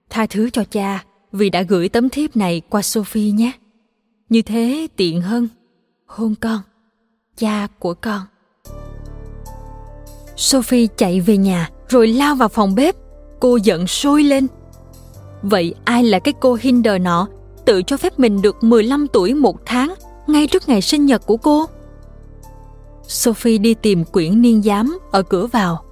Tha 0.09 0.25
thứ 0.25 0.49
cho 0.49 0.63
cha 0.63 1.03
vì 1.31 1.49
đã 1.49 1.61
gửi 1.61 1.89
tấm 1.89 2.09
thiếp 2.09 2.35
này 2.35 2.61
qua 2.69 2.81
Sophie 2.81 3.31
nhé. 3.31 3.51
Như 4.29 4.41
thế 4.41 4.87
tiện 4.95 5.21
hơn. 5.21 5.47
Hôn 6.05 6.35
con, 6.41 6.59
cha 7.37 7.67
của 7.79 7.93
con. 7.93 8.21
Sophie 10.35 10.87
chạy 10.97 11.21
về 11.21 11.37
nhà 11.37 11.69
rồi 11.87 12.07
lao 12.07 12.35
vào 12.35 12.49
phòng 12.49 12.75
bếp. 12.75 12.95
Cô 13.39 13.57
giận 13.57 13.87
sôi 13.87 14.23
lên. 14.23 14.47
Vậy 15.41 15.73
ai 15.85 16.03
là 16.03 16.19
cái 16.19 16.33
cô 16.39 16.57
Hinder 16.61 17.01
nọ 17.01 17.27
tự 17.65 17.83
cho 17.83 17.97
phép 17.97 18.19
mình 18.19 18.41
được 18.41 18.63
15 18.63 19.07
tuổi 19.07 19.33
một 19.33 19.65
tháng 19.65 19.93
ngay 20.27 20.47
trước 20.47 20.69
ngày 20.69 20.81
sinh 20.81 21.05
nhật 21.05 21.25
của 21.25 21.37
cô? 21.37 21.65
Sophie 23.09 23.57
đi 23.57 23.73
tìm 23.73 24.05
quyển 24.05 24.41
niên 24.41 24.61
giám 24.61 24.99
ở 25.11 25.23
cửa 25.23 25.47
vào. 25.47 25.83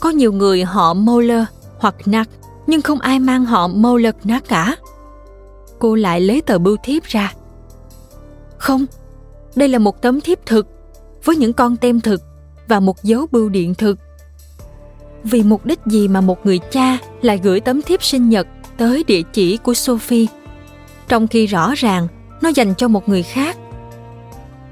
Có 0.00 0.10
nhiều 0.10 0.32
người 0.32 0.64
họ 0.64 0.94
Moller 0.94 1.44
hoặc 1.78 1.94
Nack, 2.06 2.30
nhưng 2.66 2.82
không 2.82 3.00
ai 3.00 3.18
mang 3.18 3.44
họ 3.44 3.68
Moller 3.68 4.14
Nack 4.24 4.48
cả. 4.48 4.76
Cô 5.78 5.94
lại 5.94 6.20
lấy 6.20 6.40
tờ 6.40 6.58
bưu 6.58 6.76
thiếp 6.82 7.04
ra. 7.04 7.34
Không, 8.58 8.86
đây 9.56 9.68
là 9.68 9.78
một 9.78 10.02
tấm 10.02 10.20
thiếp 10.20 10.46
thực 10.46 10.66
với 11.24 11.36
những 11.36 11.52
con 11.52 11.76
tem 11.76 12.00
thực 12.00 12.22
và 12.68 12.80
một 12.80 13.02
dấu 13.02 13.26
bưu 13.30 13.48
điện 13.48 13.74
thực. 13.74 13.98
Vì 15.24 15.42
mục 15.42 15.66
đích 15.66 15.80
gì 15.86 16.08
mà 16.08 16.20
một 16.20 16.46
người 16.46 16.58
cha 16.58 16.98
lại 17.22 17.40
gửi 17.42 17.60
tấm 17.60 17.82
thiếp 17.82 18.02
sinh 18.02 18.28
nhật 18.28 18.46
tới 18.76 19.04
địa 19.06 19.22
chỉ 19.32 19.56
của 19.56 19.74
Sophie 19.74 20.26
trong 21.08 21.28
khi 21.28 21.46
rõ 21.46 21.74
ràng 21.76 22.08
nó 22.42 22.48
dành 22.48 22.74
cho 22.74 22.88
một 22.88 23.08
người 23.08 23.22
khác 23.22 23.56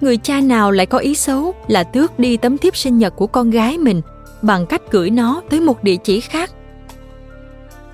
người 0.00 0.16
cha 0.16 0.40
nào 0.40 0.70
lại 0.70 0.86
có 0.86 0.98
ý 0.98 1.14
xấu 1.14 1.54
là 1.68 1.84
tước 1.84 2.18
đi 2.18 2.36
tấm 2.36 2.58
thiếp 2.58 2.76
sinh 2.76 2.98
nhật 2.98 3.16
của 3.16 3.26
con 3.26 3.50
gái 3.50 3.78
mình 3.78 4.02
bằng 4.42 4.66
cách 4.66 4.82
gửi 4.90 5.10
nó 5.10 5.42
tới 5.50 5.60
một 5.60 5.84
địa 5.84 5.96
chỉ 5.96 6.20
khác. 6.20 6.50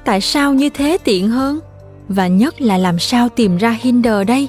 Tại 0.04 0.20
sao 0.20 0.54
như 0.54 0.68
thế 0.68 0.98
tiện 1.04 1.28
hơn? 1.28 1.60
Và 2.08 2.26
nhất 2.26 2.60
là 2.60 2.78
làm 2.78 2.98
sao 2.98 3.28
tìm 3.28 3.56
ra 3.56 3.78
hinder 3.80 4.26
đây? 4.26 4.48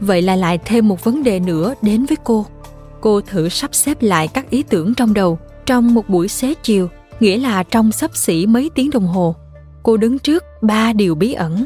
Vậy 0.00 0.22
là 0.22 0.36
lại 0.36 0.58
thêm 0.64 0.88
một 0.88 1.04
vấn 1.04 1.22
đề 1.22 1.40
nữa 1.40 1.74
đến 1.82 2.06
với 2.06 2.16
cô. 2.24 2.46
Cô 3.00 3.20
thử 3.20 3.48
sắp 3.48 3.74
xếp 3.74 4.02
lại 4.02 4.28
các 4.28 4.50
ý 4.50 4.62
tưởng 4.62 4.94
trong 4.94 5.14
đầu 5.14 5.38
trong 5.66 5.94
một 5.94 6.08
buổi 6.08 6.28
xế 6.28 6.54
chiều, 6.62 6.88
nghĩa 7.20 7.36
là 7.36 7.62
trong 7.62 7.92
sắp 7.92 8.16
xỉ 8.16 8.46
mấy 8.46 8.70
tiếng 8.74 8.90
đồng 8.90 9.06
hồ. 9.06 9.34
Cô 9.82 9.96
đứng 9.96 10.18
trước 10.18 10.44
ba 10.62 10.92
điều 10.92 11.14
bí 11.14 11.32
ẩn. 11.32 11.64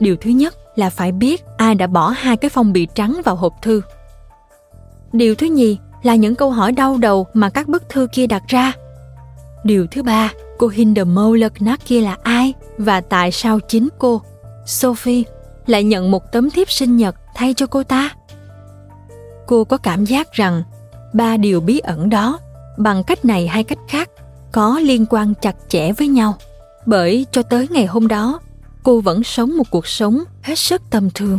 Điều 0.00 0.16
thứ 0.16 0.30
nhất 0.30 0.54
là 0.76 0.90
phải 0.90 1.12
biết 1.12 1.44
ai 1.56 1.74
đã 1.74 1.86
bỏ 1.86 2.08
hai 2.08 2.36
cái 2.36 2.48
phong 2.48 2.72
bì 2.72 2.86
trắng 2.94 3.20
vào 3.24 3.36
hộp 3.36 3.62
thư. 3.62 3.80
Điều 5.12 5.34
thứ 5.34 5.46
nhì 5.46 5.78
là 6.02 6.14
những 6.14 6.34
câu 6.34 6.50
hỏi 6.50 6.72
đau 6.72 6.96
đầu 6.96 7.26
mà 7.34 7.48
các 7.48 7.68
bức 7.68 7.88
thư 7.88 8.08
kia 8.12 8.26
đặt 8.26 8.42
ra. 8.48 8.72
Điều 9.64 9.86
thứ 9.86 10.02
ba, 10.02 10.32
cô 10.58 10.68
Hinder 10.68 11.08
Knack 11.54 11.86
kia 11.86 12.00
là 12.00 12.16
ai 12.22 12.54
và 12.78 13.00
tại 13.00 13.32
sao 13.32 13.60
chính 13.60 13.88
cô, 13.98 14.22
Sophie, 14.66 15.22
lại 15.66 15.84
nhận 15.84 16.10
một 16.10 16.32
tấm 16.32 16.50
thiếp 16.50 16.70
sinh 16.70 16.96
nhật 16.96 17.16
thay 17.34 17.54
cho 17.54 17.66
cô 17.66 17.82
ta? 17.82 18.10
Cô 19.46 19.64
có 19.64 19.76
cảm 19.76 20.04
giác 20.04 20.32
rằng 20.32 20.62
ba 21.14 21.36
điều 21.36 21.60
bí 21.60 21.78
ẩn 21.78 22.10
đó, 22.10 22.38
bằng 22.78 23.02
cách 23.04 23.24
này 23.24 23.46
hay 23.46 23.64
cách 23.64 23.78
khác, 23.88 24.10
có 24.52 24.78
liên 24.78 25.06
quan 25.10 25.34
chặt 25.34 25.56
chẽ 25.68 25.92
với 25.92 26.08
nhau, 26.08 26.34
bởi 26.86 27.26
cho 27.30 27.42
tới 27.42 27.68
ngày 27.70 27.86
hôm 27.86 28.08
đó 28.08 28.40
cô 28.86 29.00
vẫn 29.00 29.22
sống 29.22 29.56
một 29.56 29.70
cuộc 29.70 29.86
sống 29.86 30.18
hết 30.42 30.58
sức 30.58 30.82
tầm 30.90 31.10
thường. 31.14 31.38